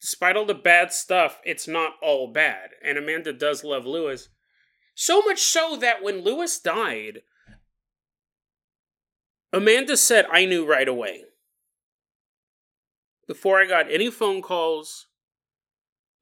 despite 0.00 0.36
all 0.36 0.44
the 0.44 0.54
bad 0.54 0.92
stuff, 0.92 1.40
it's 1.44 1.66
not 1.66 1.94
all 2.02 2.32
bad. 2.32 2.70
And 2.84 2.96
Amanda 2.96 3.32
does 3.32 3.64
love 3.64 3.86
Lewis. 3.86 4.28
So 4.94 5.22
much 5.22 5.40
so 5.40 5.76
that 5.76 6.02
when 6.02 6.22
Lewis 6.22 6.58
died, 6.58 7.20
Amanda 9.52 9.96
said, 9.96 10.26
I 10.30 10.44
knew 10.44 10.66
right 10.66 10.88
away. 10.88 11.24
Before 13.26 13.60
I 13.60 13.66
got 13.66 13.90
any 13.90 14.10
phone 14.10 14.42
calls, 14.42 15.06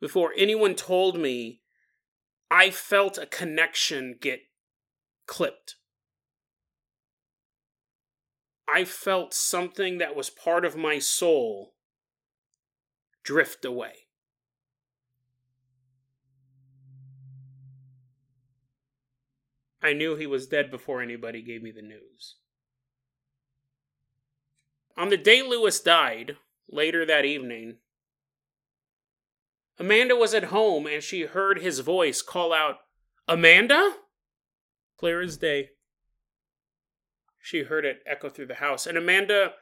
before 0.00 0.32
anyone 0.36 0.74
told 0.74 1.18
me, 1.18 1.60
I 2.50 2.70
felt 2.70 3.18
a 3.18 3.26
connection 3.26 4.16
get 4.20 4.40
clipped. 5.26 5.76
I 8.68 8.84
felt 8.84 9.32
something 9.32 9.98
that 9.98 10.16
was 10.16 10.30
part 10.30 10.64
of 10.64 10.76
my 10.76 10.98
soul 10.98 11.74
drift 13.22 13.64
away. 13.64 13.92
I 19.82 19.92
knew 19.92 20.16
he 20.16 20.26
was 20.26 20.48
dead 20.48 20.70
before 20.70 21.00
anybody 21.00 21.42
gave 21.42 21.62
me 21.62 21.70
the 21.70 21.82
news. 21.82 22.36
On 24.96 25.10
the 25.10 25.16
day 25.16 25.42
Lewis 25.42 25.78
died, 25.80 26.36
later 26.68 27.06
that 27.06 27.24
evening, 27.24 27.76
Amanda 29.78 30.16
was 30.16 30.34
at 30.34 30.44
home 30.44 30.86
and 30.86 31.02
she 31.02 31.22
heard 31.22 31.60
his 31.60 31.80
voice 31.80 32.22
call 32.22 32.52
out, 32.52 32.76
Amanda? 33.28 33.94
Clear 34.96 35.20
as 35.20 35.36
day. 35.36 35.70
She 37.46 37.62
heard 37.62 37.84
it 37.84 38.02
echo 38.04 38.28
through 38.28 38.46
the 38.46 38.56
house. 38.56 38.88
And 38.88 38.98
Amanda, 38.98 39.52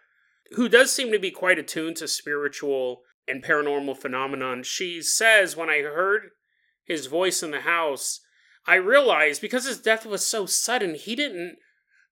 who 0.53 0.70
does 0.70 0.90
seem 0.90 1.12
to 1.12 1.18
be 1.18 1.31
quite 1.31 1.59
attuned 1.59 1.97
to 1.97 2.09
spiritual 2.09 3.03
and 3.29 3.44
paranormal 3.44 3.99
phenomenon. 3.99 4.62
She 4.62 5.03
says, 5.03 5.55
when 5.55 5.68
I 5.68 5.83
heard 5.83 6.31
his 6.83 7.05
voice 7.05 7.42
in 7.42 7.51
the 7.51 7.61
house, 7.61 8.20
I 8.66 8.77
realized 8.77 9.42
because 9.42 9.66
his 9.66 9.83
death 9.83 10.07
was 10.07 10.27
so 10.27 10.47
sudden, 10.47 10.94
he 10.94 11.14
didn't 11.14 11.59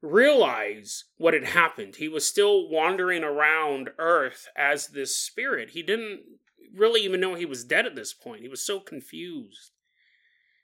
realize 0.02 1.04
what 1.16 1.32
had 1.32 1.44
happened. 1.44 1.96
He 1.96 2.08
was 2.08 2.28
still 2.28 2.68
wandering 2.68 3.24
around 3.24 3.92
Earth 3.98 4.48
as 4.54 4.88
this 4.88 5.16
spirit. 5.16 5.70
He 5.70 5.82
didn't 5.82 6.20
really 6.76 7.00
even 7.00 7.18
know 7.18 7.35
he 7.35 7.46
was 7.46 7.64
dead 7.64 7.87
at 7.87 7.96
this 7.96 8.12
point. 8.12 8.42
He 8.42 8.48
was 8.48 8.62
so 8.62 8.78
confused. 8.78 9.70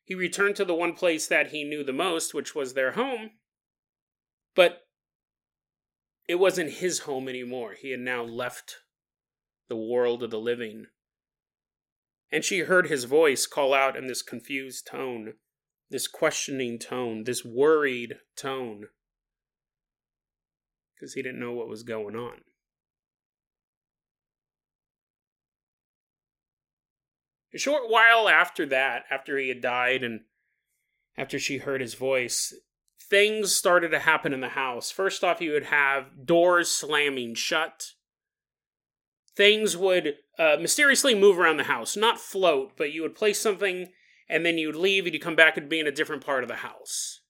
He 0.04 0.14
returned 0.14 0.56
to 0.56 0.66
the 0.66 0.74
one 0.74 0.92
place 0.92 1.26
that 1.28 1.48
he 1.48 1.64
knew 1.64 1.82
the 1.82 1.94
most, 1.94 2.34
which 2.34 2.54
was 2.54 2.74
their 2.74 2.92
home. 2.92 3.30
But 4.54 4.82
it 6.28 6.38
wasn't 6.38 6.70
his 6.70 7.00
home 7.00 7.26
anymore. 7.26 7.74
He 7.80 7.90
had 7.90 8.00
now 8.00 8.22
left 8.22 8.76
the 9.68 9.76
world 9.76 10.22
of 10.22 10.30
the 10.30 10.38
living. 10.38 10.86
And 12.30 12.44
she 12.44 12.60
heard 12.60 12.88
his 12.88 13.04
voice 13.04 13.46
call 13.46 13.72
out 13.72 13.96
in 13.96 14.06
this 14.06 14.20
confused 14.20 14.86
tone, 14.86 15.34
this 15.88 16.06
questioning 16.06 16.78
tone, 16.78 17.24
this 17.24 17.42
worried 17.42 18.18
tone, 18.36 18.88
because 20.94 21.14
he 21.14 21.22
didn't 21.22 21.40
know 21.40 21.52
what 21.52 21.68
was 21.68 21.82
going 21.82 22.14
on. 22.14 22.42
A 27.54 27.58
short 27.58 27.84
while 27.88 28.28
after 28.28 28.66
that, 28.66 29.04
after 29.10 29.38
he 29.38 29.48
had 29.48 29.62
died 29.62 30.02
and 30.02 30.20
after 31.16 31.38
she 31.38 31.56
heard 31.56 31.80
his 31.80 31.94
voice, 31.94 32.52
things 33.10 33.54
started 33.54 33.90
to 33.90 33.98
happen 33.98 34.32
in 34.32 34.40
the 34.40 34.50
house. 34.50 34.90
First 34.90 35.24
off, 35.24 35.40
you 35.40 35.52
would 35.52 35.64
have 35.64 36.26
doors 36.26 36.70
slamming 36.70 37.34
shut 37.34 37.92
things 39.38 39.76
would 39.76 40.16
uh, 40.36 40.56
mysteriously 40.60 41.14
move 41.14 41.38
around 41.38 41.58
the 41.58 41.62
house, 41.62 41.96
not 41.96 42.20
float, 42.20 42.72
but 42.76 42.92
you 42.92 43.02
would 43.02 43.14
place 43.14 43.40
something 43.40 43.86
and 44.28 44.44
then 44.44 44.58
you'd 44.58 44.74
leave 44.74 45.06
and 45.06 45.14
you 45.14 45.20
come 45.20 45.36
back 45.36 45.56
and 45.56 45.68
be 45.68 45.78
in 45.78 45.86
a 45.86 45.92
different 45.92 46.26
part 46.26 46.42
of 46.42 46.48
the 46.48 46.56
house. 46.56 47.20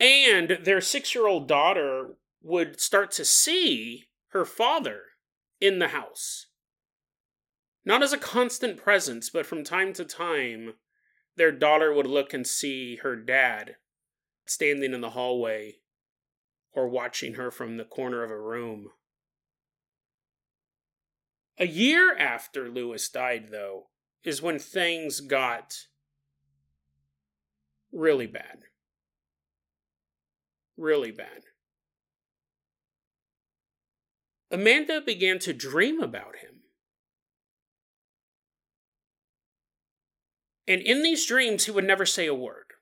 And 0.00 0.58
their 0.64 0.80
six 0.80 1.14
year 1.14 1.26
old 1.26 1.46
daughter 1.46 2.14
would 2.42 2.80
start 2.80 3.10
to 3.12 3.26
see 3.26 4.04
her 4.28 4.46
father 4.46 5.02
in 5.60 5.80
the 5.80 5.88
house. 5.88 6.46
Not 7.84 8.02
as 8.02 8.14
a 8.14 8.18
constant 8.18 8.78
presence, 8.78 9.28
but 9.28 9.44
from 9.44 9.64
time 9.64 9.92
to 9.92 10.04
time, 10.04 10.72
their 11.36 11.52
daughter 11.52 11.92
would 11.92 12.06
look 12.06 12.32
and 12.32 12.46
see 12.46 12.96
her 13.02 13.16
dad 13.16 13.76
standing 14.46 14.92
in 14.92 15.00
the 15.00 15.10
hallway 15.10 15.76
or 16.72 16.88
watching 16.88 17.34
her 17.34 17.50
from 17.50 17.76
the 17.76 17.84
corner 17.84 18.22
of 18.22 18.30
a 18.30 18.40
room. 18.40 18.88
A 21.58 21.66
year 21.66 22.16
after 22.16 22.68
Lewis 22.68 23.08
died, 23.08 23.48
though, 23.50 23.84
is 24.24 24.42
when 24.42 24.58
things 24.58 25.20
got 25.20 25.74
really 27.92 28.26
bad. 28.26 28.64
Really 30.76 31.12
bad. 31.12 31.44
Amanda 34.50 35.00
began 35.00 35.38
to 35.40 35.52
dream 35.52 36.00
about 36.00 36.36
him. 36.36 36.62
And 40.66 40.80
in 40.80 41.02
these 41.02 41.26
dreams, 41.26 41.66
he 41.66 41.70
would 41.70 41.84
never 41.84 42.06
say 42.06 42.26
a 42.26 42.34
word. 42.34 42.73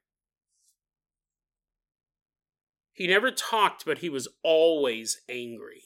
He 2.92 3.06
never 3.06 3.30
talked, 3.30 3.84
but 3.84 3.98
he 3.98 4.08
was 4.08 4.28
always 4.42 5.20
angry. 5.28 5.82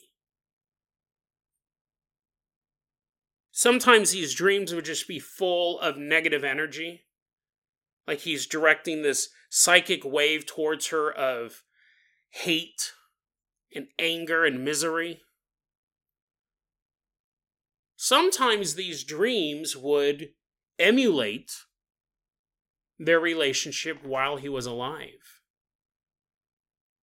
Sometimes 3.51 4.11
these 4.11 4.35
dreams 4.35 4.73
would 4.73 4.85
just 4.85 5.07
be 5.07 5.17
full 5.17 5.79
of 5.79 5.97
negative 5.97 6.43
energy. 6.43 7.05
Like 8.05 8.19
he's 8.19 8.45
directing 8.45 9.01
this 9.01 9.29
psychic 9.49 10.03
wave 10.05 10.45
towards 10.45 10.87
her 10.87 11.11
of 11.11 11.63
hate 12.29 12.91
and 13.73 13.87
anger 13.97 14.45
and 14.45 14.63
misery. 14.63 15.21
Sometimes 17.95 18.75
these 18.75 19.03
dreams 19.03 19.75
would 19.75 20.29
emulate 20.77 21.51
their 22.99 23.19
relationship 23.19 24.03
while 24.03 24.37
he 24.37 24.49
was 24.49 24.67
alive. 24.67 25.36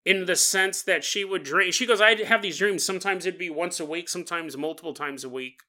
In 0.04 0.26
the 0.26 0.36
sense 0.36 0.82
that 0.84 1.04
she 1.04 1.24
would 1.24 1.44
dream, 1.44 1.72
she 1.72 1.86
goes, 1.86 2.02
I'd 2.02 2.20
have 2.20 2.42
these 2.42 2.58
dreams. 2.58 2.84
Sometimes 2.84 3.26
it'd 3.26 3.40
be 3.40 3.52
once 3.52 3.80
a 3.80 3.86
week, 3.86 4.10
sometimes 4.10 4.58
multiple 4.58 4.94
times 4.94 5.24
a 5.24 5.30
week. 5.30 5.60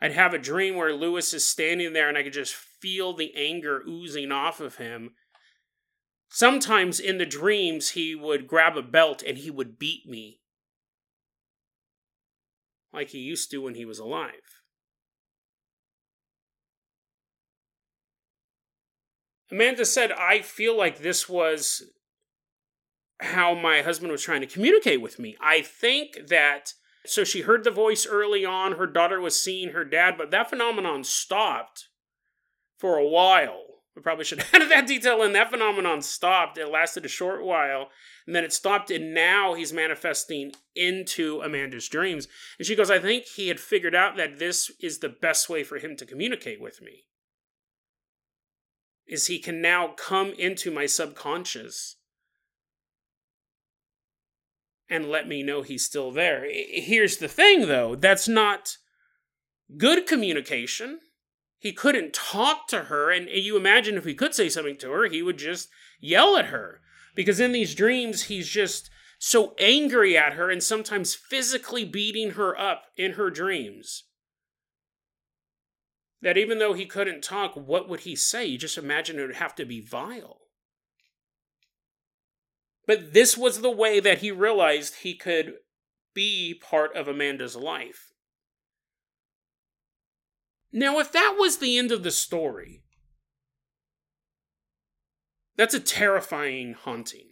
I'd 0.00 0.12
have 0.12 0.34
a 0.34 0.38
dream 0.38 0.76
where 0.76 0.92
Lewis 0.92 1.32
is 1.32 1.46
standing 1.46 1.94
there 1.94 2.08
and 2.08 2.18
I 2.18 2.22
could 2.22 2.34
just 2.34 2.54
feel 2.54 3.14
the 3.14 3.34
anger 3.34 3.82
oozing 3.88 4.30
off 4.30 4.60
of 4.60 4.76
him. 4.76 5.12
Sometimes 6.28 7.00
in 7.00 7.16
the 7.16 7.24
dreams, 7.24 7.90
he 7.90 8.14
would 8.14 8.46
grab 8.46 8.76
a 8.76 8.82
belt 8.82 9.22
and 9.22 9.38
he 9.38 9.50
would 9.50 9.78
beat 9.78 10.06
me 10.06 10.40
like 12.92 13.10
he 13.10 13.18
used 13.18 13.50
to 13.50 13.58
when 13.58 13.74
he 13.74 13.84
was 13.84 13.98
alive. 13.98 14.62
Amanda 19.50 19.84
said, 19.84 20.12
I 20.12 20.40
feel 20.40 20.76
like 20.76 20.98
this 20.98 21.28
was 21.28 21.82
how 23.20 23.54
my 23.54 23.82
husband 23.82 24.12
was 24.12 24.22
trying 24.22 24.40
to 24.40 24.46
communicate 24.46 25.00
with 25.00 25.18
me. 25.18 25.36
I 25.40 25.62
think 25.62 26.28
that, 26.28 26.74
so 27.04 27.24
she 27.24 27.42
heard 27.42 27.64
the 27.64 27.70
voice 27.70 28.06
early 28.06 28.44
on, 28.44 28.72
her 28.72 28.86
daughter 28.86 29.20
was 29.20 29.42
seeing 29.42 29.70
her 29.70 29.84
dad, 29.84 30.16
but 30.18 30.30
that 30.30 30.50
phenomenon 30.50 31.04
stopped 31.04 31.88
for 32.78 32.98
a 32.98 33.08
while. 33.08 33.62
We 33.94 34.02
probably 34.02 34.24
should 34.24 34.38
have 34.42 34.54
added 34.54 34.70
that 34.70 34.86
detail 34.86 35.22
in. 35.22 35.32
That 35.32 35.50
phenomenon 35.50 36.02
stopped. 36.02 36.58
It 36.58 36.70
lasted 36.70 37.04
a 37.06 37.08
short 37.08 37.42
while, 37.42 37.88
and 38.26 38.36
then 38.36 38.44
it 38.44 38.52
stopped, 38.52 38.90
and 38.90 39.14
now 39.14 39.54
he's 39.54 39.72
manifesting 39.72 40.52
into 40.74 41.40
Amanda's 41.40 41.88
dreams. 41.88 42.28
And 42.58 42.66
she 42.66 42.76
goes, 42.76 42.90
I 42.90 42.98
think 42.98 43.24
he 43.24 43.48
had 43.48 43.60
figured 43.60 43.94
out 43.94 44.16
that 44.18 44.38
this 44.38 44.70
is 44.80 44.98
the 44.98 45.08
best 45.08 45.48
way 45.48 45.64
for 45.64 45.78
him 45.78 45.96
to 45.96 46.06
communicate 46.06 46.60
with 46.60 46.82
me 46.82 47.04
is 49.06 49.26
he 49.26 49.38
can 49.38 49.60
now 49.60 49.88
come 49.88 50.32
into 50.38 50.70
my 50.70 50.86
subconscious 50.86 51.96
and 54.88 55.08
let 55.08 55.28
me 55.28 55.42
know 55.42 55.62
he's 55.62 55.84
still 55.84 56.10
there. 56.10 56.46
Here's 56.48 57.16
the 57.16 57.28
thing 57.28 57.68
though, 57.68 57.94
that's 57.94 58.28
not 58.28 58.76
good 59.76 60.06
communication. 60.06 61.00
He 61.58 61.72
couldn't 61.72 62.12
talk 62.12 62.68
to 62.68 62.84
her, 62.84 63.10
and 63.10 63.28
you 63.28 63.56
imagine 63.56 63.96
if 63.96 64.04
he 64.04 64.14
could 64.14 64.34
say 64.34 64.48
something 64.48 64.76
to 64.78 64.90
her, 64.92 65.06
he 65.08 65.22
would 65.22 65.38
just 65.38 65.68
yell 66.00 66.36
at 66.36 66.46
her. 66.46 66.80
Because 67.14 67.40
in 67.40 67.52
these 67.52 67.74
dreams, 67.74 68.24
he's 68.24 68.48
just 68.48 68.90
so 69.18 69.54
angry 69.58 70.16
at 70.16 70.34
her 70.34 70.50
and 70.50 70.62
sometimes 70.62 71.14
physically 71.14 71.84
beating 71.84 72.32
her 72.32 72.56
up 72.58 72.84
in 72.96 73.12
her 73.12 73.30
dreams 73.30 74.04
that 76.22 76.36
even 76.36 76.58
though 76.58 76.72
he 76.72 76.86
couldn't 76.86 77.22
talk, 77.22 77.54
what 77.54 77.88
would 77.88 78.00
he 78.00 78.16
say? 78.16 78.44
You 78.44 78.58
just 78.58 78.78
imagine 78.78 79.18
it 79.18 79.26
would 79.26 79.36
have 79.36 79.54
to 79.56 79.64
be 79.64 79.80
vile. 79.80 80.40
But 82.86 83.12
this 83.12 83.36
was 83.36 83.60
the 83.60 83.70
way 83.70 84.00
that 84.00 84.18
he 84.18 84.30
realized 84.30 84.96
he 84.96 85.14
could 85.14 85.54
be 86.14 86.54
part 86.54 86.96
of 86.96 87.08
Amanda's 87.08 87.56
life. 87.56 88.12
Now, 90.72 90.98
if 90.98 91.10
that 91.12 91.36
was 91.38 91.58
the 91.58 91.78
end 91.78 91.90
of 91.90 92.02
the 92.02 92.10
story, 92.10 92.82
that's 95.56 95.74
a 95.74 95.80
terrifying 95.80 96.74
haunting. 96.74 97.28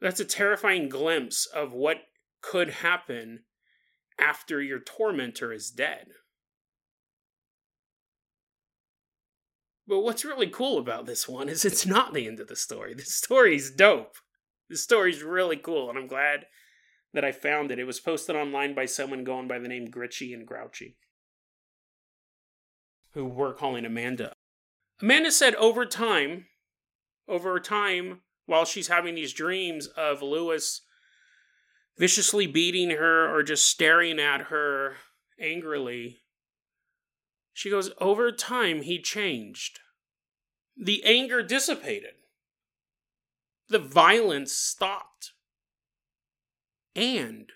That's 0.00 0.20
a 0.20 0.24
terrifying 0.24 0.88
glimpse 0.88 1.46
of 1.46 1.72
what 1.72 1.98
could 2.40 2.70
happen 2.70 3.40
after 4.18 4.62
your 4.62 4.80
tormentor 4.80 5.52
is 5.52 5.70
dead. 5.70 6.06
But 9.88 10.00
what's 10.00 10.24
really 10.24 10.48
cool 10.48 10.78
about 10.78 11.06
this 11.06 11.28
one 11.28 11.48
is 11.48 11.64
it's 11.64 11.86
not 11.86 12.12
the 12.12 12.26
end 12.26 12.40
of 12.40 12.48
the 12.48 12.56
story. 12.56 12.94
The 12.94 13.02
story's 13.02 13.70
dope. 13.70 14.16
The 14.68 14.76
story's 14.76 15.22
really 15.22 15.56
cool, 15.56 15.88
and 15.88 15.98
I'm 15.98 16.08
glad 16.08 16.46
that 17.14 17.24
I 17.24 17.32
found 17.32 17.70
it. 17.70 17.78
It 17.78 17.84
was 17.84 18.00
posted 18.00 18.34
online 18.34 18.74
by 18.74 18.86
someone 18.86 19.22
going 19.22 19.46
by 19.46 19.58
the 19.58 19.68
name 19.68 19.88
Gritchy 19.90 20.34
and 20.34 20.46
Grouchy, 20.46 20.96
who 23.12 23.26
were 23.26 23.52
calling 23.52 23.84
Amanda. 23.84 24.32
Amanda 25.00 25.30
said 25.30 25.54
over 25.54 25.86
time, 25.86 26.46
over 27.28 27.60
time, 27.60 28.22
while 28.46 28.64
she's 28.64 28.88
having 28.88 29.14
these 29.14 29.32
dreams 29.32 29.86
of 29.86 30.20
Lewis 30.20 30.82
viciously 31.98 32.46
beating 32.46 32.90
her 32.90 33.32
or 33.32 33.42
just 33.42 33.66
staring 33.66 34.18
at 34.18 34.42
her 34.42 34.96
angrily. 35.40 36.22
She 37.56 37.70
goes, 37.70 37.90
Over 38.02 38.32
time, 38.32 38.82
he 38.82 39.00
changed. 39.00 39.80
The 40.76 41.02
anger 41.04 41.42
dissipated. 41.42 42.16
The 43.70 43.78
violence 43.78 44.52
stopped. 44.52 45.32
And 46.94 47.50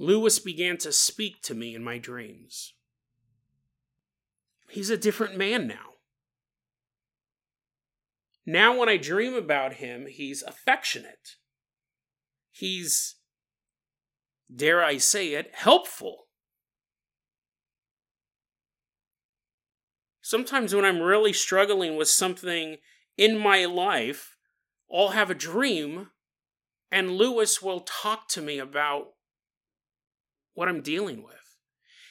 Lewis 0.00 0.40
began 0.40 0.78
to 0.78 0.90
speak 0.90 1.42
to 1.42 1.54
me 1.54 1.76
in 1.76 1.84
my 1.84 1.98
dreams. 1.98 2.74
He's 4.68 4.90
a 4.90 4.98
different 4.98 5.36
man 5.36 5.68
now. 5.68 5.94
Now, 8.44 8.76
when 8.76 8.88
I 8.88 8.96
dream 8.96 9.34
about 9.34 9.74
him, 9.74 10.06
he's 10.08 10.42
affectionate. 10.42 11.36
He's 12.50 13.14
dare 14.52 14.82
I 14.82 14.98
say 14.98 15.34
it, 15.34 15.52
helpful. 15.54 16.27
Sometimes 20.28 20.74
when 20.74 20.84
I'm 20.84 21.00
really 21.00 21.32
struggling 21.32 21.96
with 21.96 22.08
something 22.08 22.76
in 23.16 23.38
my 23.38 23.64
life, 23.64 24.36
I'll 24.94 25.12
have 25.12 25.30
a 25.30 25.34
dream 25.34 26.10
and 26.92 27.12
Lewis 27.12 27.62
will 27.62 27.80
talk 27.80 28.28
to 28.28 28.42
me 28.42 28.58
about 28.58 29.14
what 30.52 30.68
I'm 30.68 30.82
dealing 30.82 31.22
with. 31.22 31.56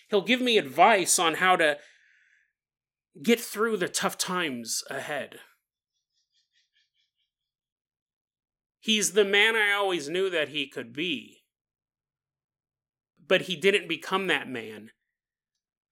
He'll 0.10 0.23
give 0.23 0.41
me 0.41 0.58
advice 0.58 1.19
on 1.19 1.36
how 1.36 1.58
to 1.58 1.77
get 3.21 3.39
through 3.39 3.77
the 3.77 3.88
tough 3.88 4.17
times 4.17 4.84
ahead. 4.89 5.38
He's 8.80 9.12
the 9.12 9.25
man 9.25 9.56
I 9.56 9.73
always 9.73 10.10
knew 10.10 10.32
that 10.32 10.49
he 10.49 10.67
could 10.67 10.91
be 10.91 11.43
but 13.27 13.41
he 13.41 13.56
didn't 13.56 13.88
become 13.88 14.25
that 14.25 14.49
man 14.49 14.89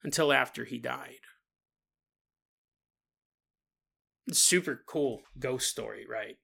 until 0.02 0.34
after 0.34 0.66
he 0.66 0.80
died. 0.80 1.25
Super 4.32 4.84
cool 4.88 5.22
ghost 5.38 5.70
story, 5.70 6.06
right? 6.10 6.38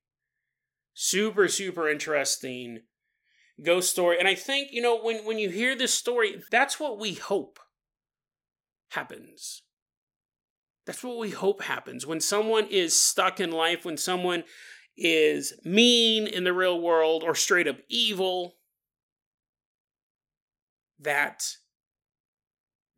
Super, 0.93 1.47
super 1.47 1.89
interesting 1.89 2.81
ghost 3.63 3.89
story. 3.89 4.17
And 4.19 4.27
I 4.27 4.35
think, 4.35 4.69
you 4.71 4.81
know, 4.81 4.99
when, 4.99 5.25
when 5.25 5.39
you 5.39 5.49
hear 5.49 5.75
this 5.75 5.93
story, 5.93 6.41
that's 6.51 6.79
what 6.79 6.99
we 6.99 7.13
hope 7.13 7.59
happens. 8.89 9.63
That's 10.85 11.03
what 11.03 11.17
we 11.17 11.29
hope 11.29 11.63
happens. 11.63 12.05
When 12.05 12.19
someone 12.19 12.67
is 12.67 12.99
stuck 12.99 13.39
in 13.39 13.51
life, 13.51 13.85
when 13.85 13.97
someone 13.97 14.43
is 14.97 15.53
mean 15.63 16.27
in 16.27 16.43
the 16.43 16.53
real 16.53 16.79
world 16.79 17.23
or 17.23 17.35
straight 17.35 17.67
up 17.67 17.77
evil, 17.87 18.55
that 20.99 21.43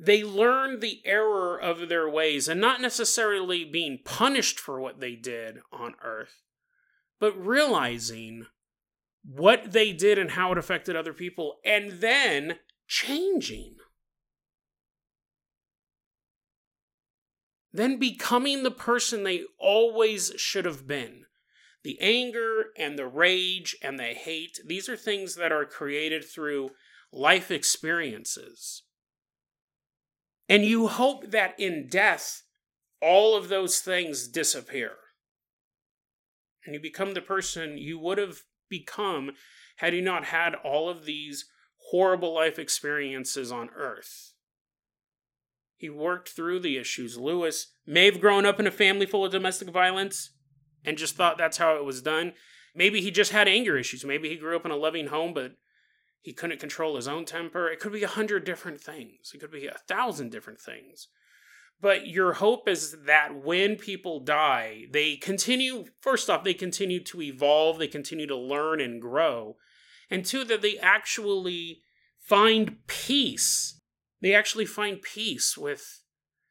they 0.05 0.23
learn 0.23 0.79
the 0.79 1.01
error 1.05 1.59
of 1.59 1.89
their 1.89 2.09
ways 2.09 2.47
and 2.47 2.59
not 2.59 2.81
necessarily 2.81 3.63
being 3.63 3.99
punished 4.03 4.59
for 4.59 4.79
what 4.79 4.99
they 4.99 5.15
did 5.15 5.59
on 5.71 5.95
earth, 6.03 6.41
but 7.19 7.33
realizing 7.37 8.47
what 9.23 9.71
they 9.71 9.93
did 9.93 10.17
and 10.17 10.31
how 10.31 10.51
it 10.51 10.57
affected 10.57 10.95
other 10.95 11.13
people 11.13 11.57
and 11.63 12.01
then 12.01 12.57
changing. 12.87 13.75
then 17.73 17.97
becoming 17.97 18.61
the 18.61 18.71
person 18.71 19.23
they 19.23 19.43
always 19.57 20.31
should 20.37 20.65
have 20.65 20.87
been. 20.87 21.25
The 21.83 21.99
anger 21.99 22.67
and 22.77 22.97
the 22.97 23.07
rage 23.07 23.75
and 23.81 23.99
the 23.99 24.13
hate, 24.13 24.59
these 24.65 24.87
are 24.87 24.95
things 24.95 25.35
that 25.35 25.51
are 25.51 25.65
created 25.65 26.23
through 26.23 26.69
life 27.11 27.51
experiences. 27.51 28.83
And 30.49 30.65
you 30.65 30.87
hope 30.87 31.31
that 31.31 31.59
in 31.59 31.87
death, 31.89 32.43
all 33.01 33.35
of 33.35 33.49
those 33.49 33.79
things 33.79 34.27
disappear. 34.27 34.91
And 36.65 36.73
you 36.73 36.81
become 36.81 37.13
the 37.13 37.21
person 37.21 37.77
you 37.77 37.99
would 37.99 38.17
have 38.17 38.39
become 38.69 39.31
had 39.77 39.93
you 39.93 40.01
not 40.01 40.25
had 40.25 40.55
all 40.55 40.89
of 40.89 41.05
these 41.05 41.45
horrible 41.91 42.33
life 42.33 42.57
experiences 42.57 43.51
on 43.51 43.69
Earth. 43.75 44.33
He 45.75 45.89
worked 45.89 46.29
through 46.29 46.61
the 46.61 46.77
issues. 46.77 47.17
Lewis 47.17 47.73
may 47.85 48.05
have 48.05 48.21
grown 48.21 48.45
up 48.45 48.59
in 48.59 48.67
a 48.67 48.71
family 48.71 49.05
full 49.05 49.25
of 49.25 49.31
domestic 49.31 49.69
violence 49.69 50.31
and 50.85 50.97
just 50.97 51.15
thought 51.15 51.37
that's 51.37 51.57
how 51.57 51.75
it 51.75 51.83
was 51.83 52.01
done. 52.01 52.33
Maybe 52.73 53.01
he 53.01 53.11
just 53.11 53.31
had 53.31 53.47
anger 53.47 53.77
issues. 53.77 54.05
Maybe 54.05 54.29
he 54.29 54.37
grew 54.37 54.55
up 54.55 54.65
in 54.65 54.71
a 54.71 54.77
loving 54.77 55.07
home, 55.07 55.33
but 55.33 55.53
he 56.23 56.31
couldn't 56.31 56.61
control 56.61 56.95
his 56.95 57.07
own 57.07 57.25
temper. 57.25 57.69
It 57.69 57.81
could 57.81 57.91
be 57.91 58.03
a 58.03 58.07
hundred 58.07 58.45
different 58.45 58.79
things. 58.79 59.31
It 59.33 59.41
could 59.41 59.51
be 59.51 59.67
a 59.67 59.77
thousand 59.89 60.31
different 60.31 60.61
things. 60.61 61.09
But 61.81 62.07
your 62.07 62.33
hope 62.33 62.69
is 62.69 62.95
that 63.05 63.35
when 63.35 63.75
people 63.75 64.21
die, 64.21 64.85
they 64.89 65.17
continue, 65.17 65.83
first 65.99 66.29
off, 66.29 66.45
they 66.45 66.53
continue 66.53 67.03
to 67.03 67.21
evolve, 67.21 67.77
they 67.77 67.89
continue 67.89 68.25
to 68.27 68.37
learn 68.37 68.79
and 68.79 69.01
grow. 69.01 69.57
And 70.09 70.25
two, 70.25 70.45
that 70.45 70.61
they 70.61 70.77
actually 70.77 71.81
find 72.19 72.77
peace. 72.87 73.81
They 74.21 74.33
actually 74.33 74.65
find 74.65 75.01
peace 75.01 75.57
with 75.57 76.02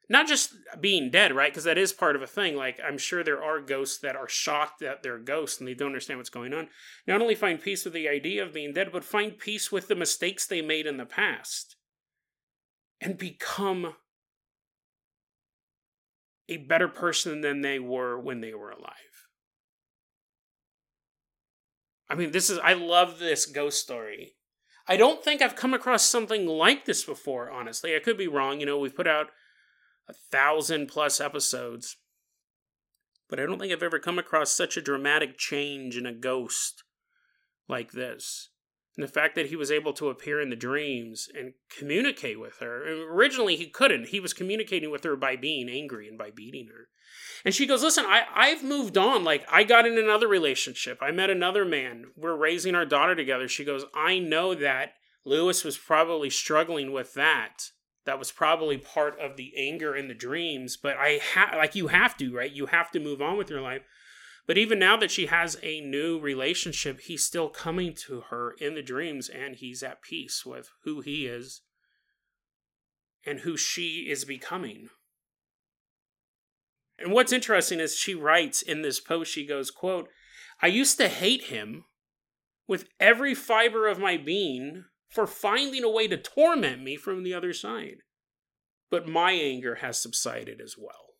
not 0.09 0.27
just 0.27 0.53
being 0.81 1.09
dead, 1.09 1.33
right? 1.33 1.51
Because 1.51 1.63
that 1.63 1.77
is 1.77 1.93
part 1.93 2.15
of 2.15 2.21
a 2.21 2.27
thing. 2.27 2.55
Like, 2.55 2.79
I'm 2.85 2.97
sure 2.97 3.23
there 3.23 3.43
are 3.43 3.61
ghosts 3.61 3.99
that 3.99 4.15
are 4.15 4.27
shocked 4.27 4.79
that 4.81 5.01
they're 5.01 5.17
ghosts 5.17 5.59
and 5.59 5.67
they 5.67 5.73
don't 5.73 5.87
understand 5.87 6.19
what's 6.19 6.29
going 6.29 6.53
on. 6.53 6.67
Not 7.07 7.21
only 7.21 7.35
find 7.35 7.61
peace 7.61 7.85
with 7.85 7.93
the 7.93 8.09
idea 8.09 8.43
of 8.43 8.53
being 8.53 8.73
dead, 8.73 8.89
but 8.91 9.03
find 9.03 9.37
peace 9.37 9.71
with 9.71 9.87
the 9.87 9.95
mistakes 9.95 10.45
they 10.45 10.61
made 10.61 10.85
in 10.85 10.97
the 10.97 11.05
past 11.05 11.77
and 12.99 13.17
become 13.17 13.95
a 16.49 16.57
better 16.57 16.87
person 16.89 17.41
than 17.41 17.61
they 17.61 17.79
were 17.79 18.19
when 18.19 18.41
they 18.41 18.53
were 18.53 18.71
alive. 18.71 18.93
I 22.09 22.15
mean, 22.15 22.31
this 22.31 22.49
is, 22.49 22.59
I 22.59 22.73
love 22.73 23.19
this 23.19 23.45
ghost 23.45 23.81
story. 23.81 24.33
I 24.87 24.97
don't 24.97 25.23
think 25.23 25.41
I've 25.41 25.55
come 25.55 25.73
across 25.73 26.05
something 26.05 26.45
like 26.45 26.85
this 26.85 27.05
before, 27.05 27.49
honestly. 27.49 27.95
I 27.95 27.99
could 27.99 28.17
be 28.17 28.27
wrong. 28.27 28.59
You 28.59 28.65
know, 28.65 28.77
we've 28.77 28.95
put 28.95 29.07
out 29.07 29.27
a 30.07 30.13
thousand 30.31 30.87
plus 30.87 31.19
episodes, 31.21 31.97
but 33.29 33.39
I 33.39 33.45
don't 33.45 33.59
think 33.59 33.71
I've 33.71 33.83
ever 33.83 33.99
come 33.99 34.19
across 34.19 34.51
such 34.51 34.77
a 34.77 34.81
dramatic 34.81 35.37
change 35.37 35.97
in 35.97 36.05
a 36.05 36.13
ghost 36.13 36.83
like 37.67 37.91
this. 37.91 38.49
And 38.95 39.03
the 39.03 39.11
fact 39.11 39.35
that 39.35 39.47
he 39.47 39.55
was 39.55 39.71
able 39.71 39.93
to 39.93 40.09
appear 40.09 40.39
in 40.39 40.51
the 40.51 40.55
dreams 40.55 41.27
and 41.33 41.53
communicate 41.79 42.39
with 42.39 42.59
her. 42.59 42.83
And 42.85 43.01
Originally, 43.09 43.55
he 43.55 43.67
couldn't. 43.67 44.09
He 44.09 44.19
was 44.19 44.33
communicating 44.33 44.91
with 44.91 45.03
her 45.03 45.15
by 45.15 45.35
being 45.35 45.67
angry 45.67 46.07
and 46.07 46.17
by 46.17 46.29
beating 46.29 46.67
her. 46.67 46.89
And 47.43 47.55
she 47.55 47.65
goes, 47.65 47.81
Listen, 47.81 48.05
I, 48.05 48.23
I've 48.33 48.63
moved 48.63 48.97
on. 48.97 49.23
Like, 49.23 49.45
I 49.51 49.63
got 49.63 49.87
in 49.87 49.97
another 49.97 50.27
relationship. 50.27 50.99
I 51.01 51.11
met 51.11 51.31
another 51.31 51.65
man. 51.65 52.11
We're 52.15 52.35
raising 52.35 52.75
our 52.75 52.85
daughter 52.85 53.15
together. 53.15 53.47
She 53.47 53.65
goes, 53.65 53.85
I 53.95 54.19
know 54.19 54.53
that 54.53 54.93
Lewis 55.25 55.63
was 55.63 55.77
probably 55.77 56.29
struggling 56.29 56.91
with 56.91 57.15
that. 57.15 57.71
That 58.05 58.19
was 58.19 58.31
probably 58.31 58.77
part 58.77 59.19
of 59.19 59.37
the 59.37 59.53
anger 59.57 59.93
and 59.93 60.09
the 60.09 60.15
dreams. 60.15 60.77
But 60.77 60.97
I 60.97 61.19
have, 61.33 61.55
like, 61.55 61.75
you 61.75 61.87
have 61.87 62.17
to, 62.17 62.35
right? 62.35 62.51
You 62.51 62.67
have 62.67 62.91
to 62.91 62.99
move 62.99 63.21
on 63.21 63.37
with 63.37 63.49
your 63.49 63.61
life. 63.61 63.83
But 64.45 64.57
even 64.57 64.77
now 64.77 64.97
that 64.97 65.11
she 65.11 65.27
has 65.27 65.57
a 65.63 65.79
new 65.79 66.19
relationship, 66.19 66.99
he's 67.01 67.23
still 67.23 67.47
coming 67.47 67.93
to 68.07 68.21
her 68.29 68.55
in 68.59 68.75
the 68.75 68.81
dreams 68.81 69.29
and 69.29 69.55
he's 69.55 69.81
at 69.81 70.01
peace 70.01 70.45
with 70.45 70.69
who 70.83 70.99
he 70.99 71.25
is 71.25 71.61
and 73.25 73.39
who 73.39 73.55
she 73.55 74.07
is 74.09 74.25
becoming. 74.25 74.89
And 76.99 77.13
what's 77.13 77.31
interesting 77.31 77.79
is 77.79 77.95
she 77.95 78.13
writes 78.13 78.61
in 78.61 78.81
this 78.81 78.99
post, 78.99 79.31
she 79.31 79.45
goes, 79.45 79.71
quote, 79.71 80.09
I 80.61 80.67
used 80.67 80.97
to 80.97 81.07
hate 81.07 81.45
him 81.45 81.85
with 82.67 82.87
every 82.99 83.33
fiber 83.33 83.87
of 83.87 83.99
my 83.99 84.17
being 84.17 84.85
for 85.13 85.27
finding 85.27 85.83
a 85.83 85.89
way 85.89 86.07
to 86.07 86.17
torment 86.17 86.81
me 86.81 86.97
from 86.97 87.23
the 87.23 87.35
other 87.35 87.53
side. 87.53 87.97
But 88.89 89.07
my 89.07 89.31
anger 89.31 89.75
has 89.75 90.01
subsided 90.01 90.59
as 90.59 90.75
well. 90.77 91.13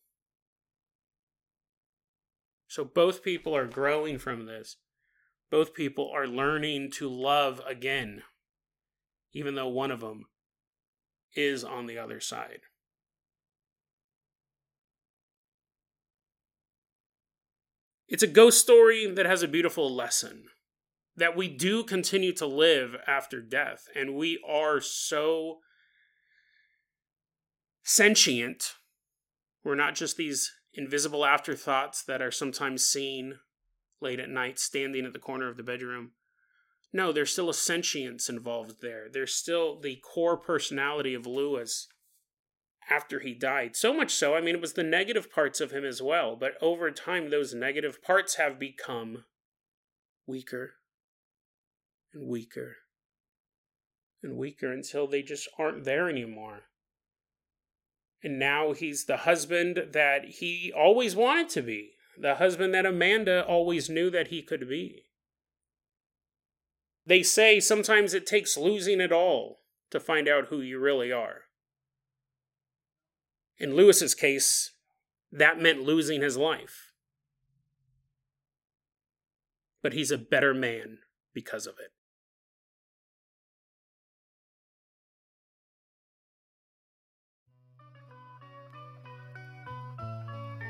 So 2.67 2.83
both 2.83 3.23
people 3.23 3.55
are 3.55 3.67
growing 3.67 4.17
from 4.17 4.47
this. 4.47 4.77
Both 5.51 5.75
people 5.75 6.11
are 6.13 6.25
learning 6.25 6.89
to 6.93 7.07
love 7.07 7.61
again, 7.67 8.23
even 9.31 9.53
though 9.53 9.67
one 9.67 9.91
of 9.91 9.99
them 9.99 10.25
is 11.35 11.63
on 11.63 11.85
the 11.85 11.99
other 11.99 12.19
side. 12.19 12.61
It's 18.07 18.23
a 18.23 18.27
ghost 18.27 18.59
story 18.59 19.05
that 19.11 19.27
has 19.27 19.43
a 19.43 19.47
beautiful 19.47 19.93
lesson 19.93 20.45
that 21.15 21.35
we 21.35 21.47
do 21.47 21.83
continue 21.83 22.33
to 22.33 22.45
live 22.45 22.95
after 23.07 23.41
death, 23.41 23.87
and 23.95 24.15
we 24.15 24.41
are 24.47 24.81
so 24.81 25.59
sentient. 27.83 28.73
We're 29.63 29.75
not 29.75 29.95
just 29.95 30.17
these 30.17 30.51
invisible 30.73 31.25
afterthoughts 31.25 32.03
that 32.03 32.21
are 32.21 32.31
sometimes 32.31 32.83
seen 32.83 33.35
late 34.01 34.19
at 34.19 34.29
night 34.29 34.57
standing 34.57 35.05
at 35.05 35.13
the 35.13 35.19
corner 35.19 35.47
of 35.49 35.57
the 35.57 35.63
bedroom. 35.63 36.11
No, 36.91 37.11
there's 37.11 37.31
still 37.31 37.49
a 37.49 37.53
sentience 37.53 38.27
involved 38.29 38.81
there. 38.81 39.07
There's 39.11 39.35
still 39.35 39.79
the 39.79 39.97
core 39.97 40.37
personality 40.37 41.13
of 41.13 41.25
Lewis 41.25 41.87
after 42.89 43.19
he 43.19 43.33
died. 43.33 43.75
So 43.75 43.93
much 43.93 44.13
so, 44.13 44.35
I 44.35 44.41
mean, 44.41 44.55
it 44.55 44.61
was 44.61 44.73
the 44.73 44.83
negative 44.83 45.31
parts 45.31 45.61
of 45.61 45.71
him 45.71 45.85
as 45.85 46.01
well, 46.01 46.35
but 46.35 46.53
over 46.61 46.91
time, 46.91 47.29
those 47.29 47.53
negative 47.53 48.01
parts 48.03 48.35
have 48.35 48.59
become 48.59 49.25
weaker 50.27 50.73
and 52.13 52.27
weaker 52.27 52.77
and 54.21 54.37
weaker 54.37 54.71
until 54.71 55.05
they 55.07 55.21
just 55.21 55.47
aren't 55.59 55.83
there 55.83 56.09
anymore. 56.09 56.61
And 58.23 58.39
now 58.39 58.71
he's 58.71 59.05
the 59.05 59.17
husband 59.17 59.89
that 59.91 60.25
he 60.25 60.71
always 60.75 61.15
wanted 61.15 61.49
to 61.49 61.61
be, 61.61 61.91
the 62.17 62.35
husband 62.35 62.73
that 62.73 62.85
Amanda 62.85 63.45
always 63.45 63.89
knew 63.89 64.09
that 64.11 64.29
he 64.29 64.41
could 64.41 64.69
be. 64.69 65.03
They 67.05 67.21
say 67.21 67.59
sometimes 67.59 68.13
it 68.13 68.25
takes 68.25 68.55
losing 68.57 69.01
it 69.01 69.11
all 69.11 69.59
to 69.91 69.99
find 69.99 70.27
out 70.29 70.47
who 70.47 70.61
you 70.61 70.79
really 70.79 71.11
are. 71.11 71.41
In 73.57 73.75
Lewis's 73.75 74.15
case, 74.15 74.71
that 75.31 75.59
meant 75.59 75.83
losing 75.83 76.21
his 76.21 76.37
life. 76.37 76.91
But 79.81 79.93
he's 79.93 80.11
a 80.11 80.17
better 80.17 80.53
man 80.53 80.99
because 81.33 81.67
of 81.67 81.75
it. 81.79 81.92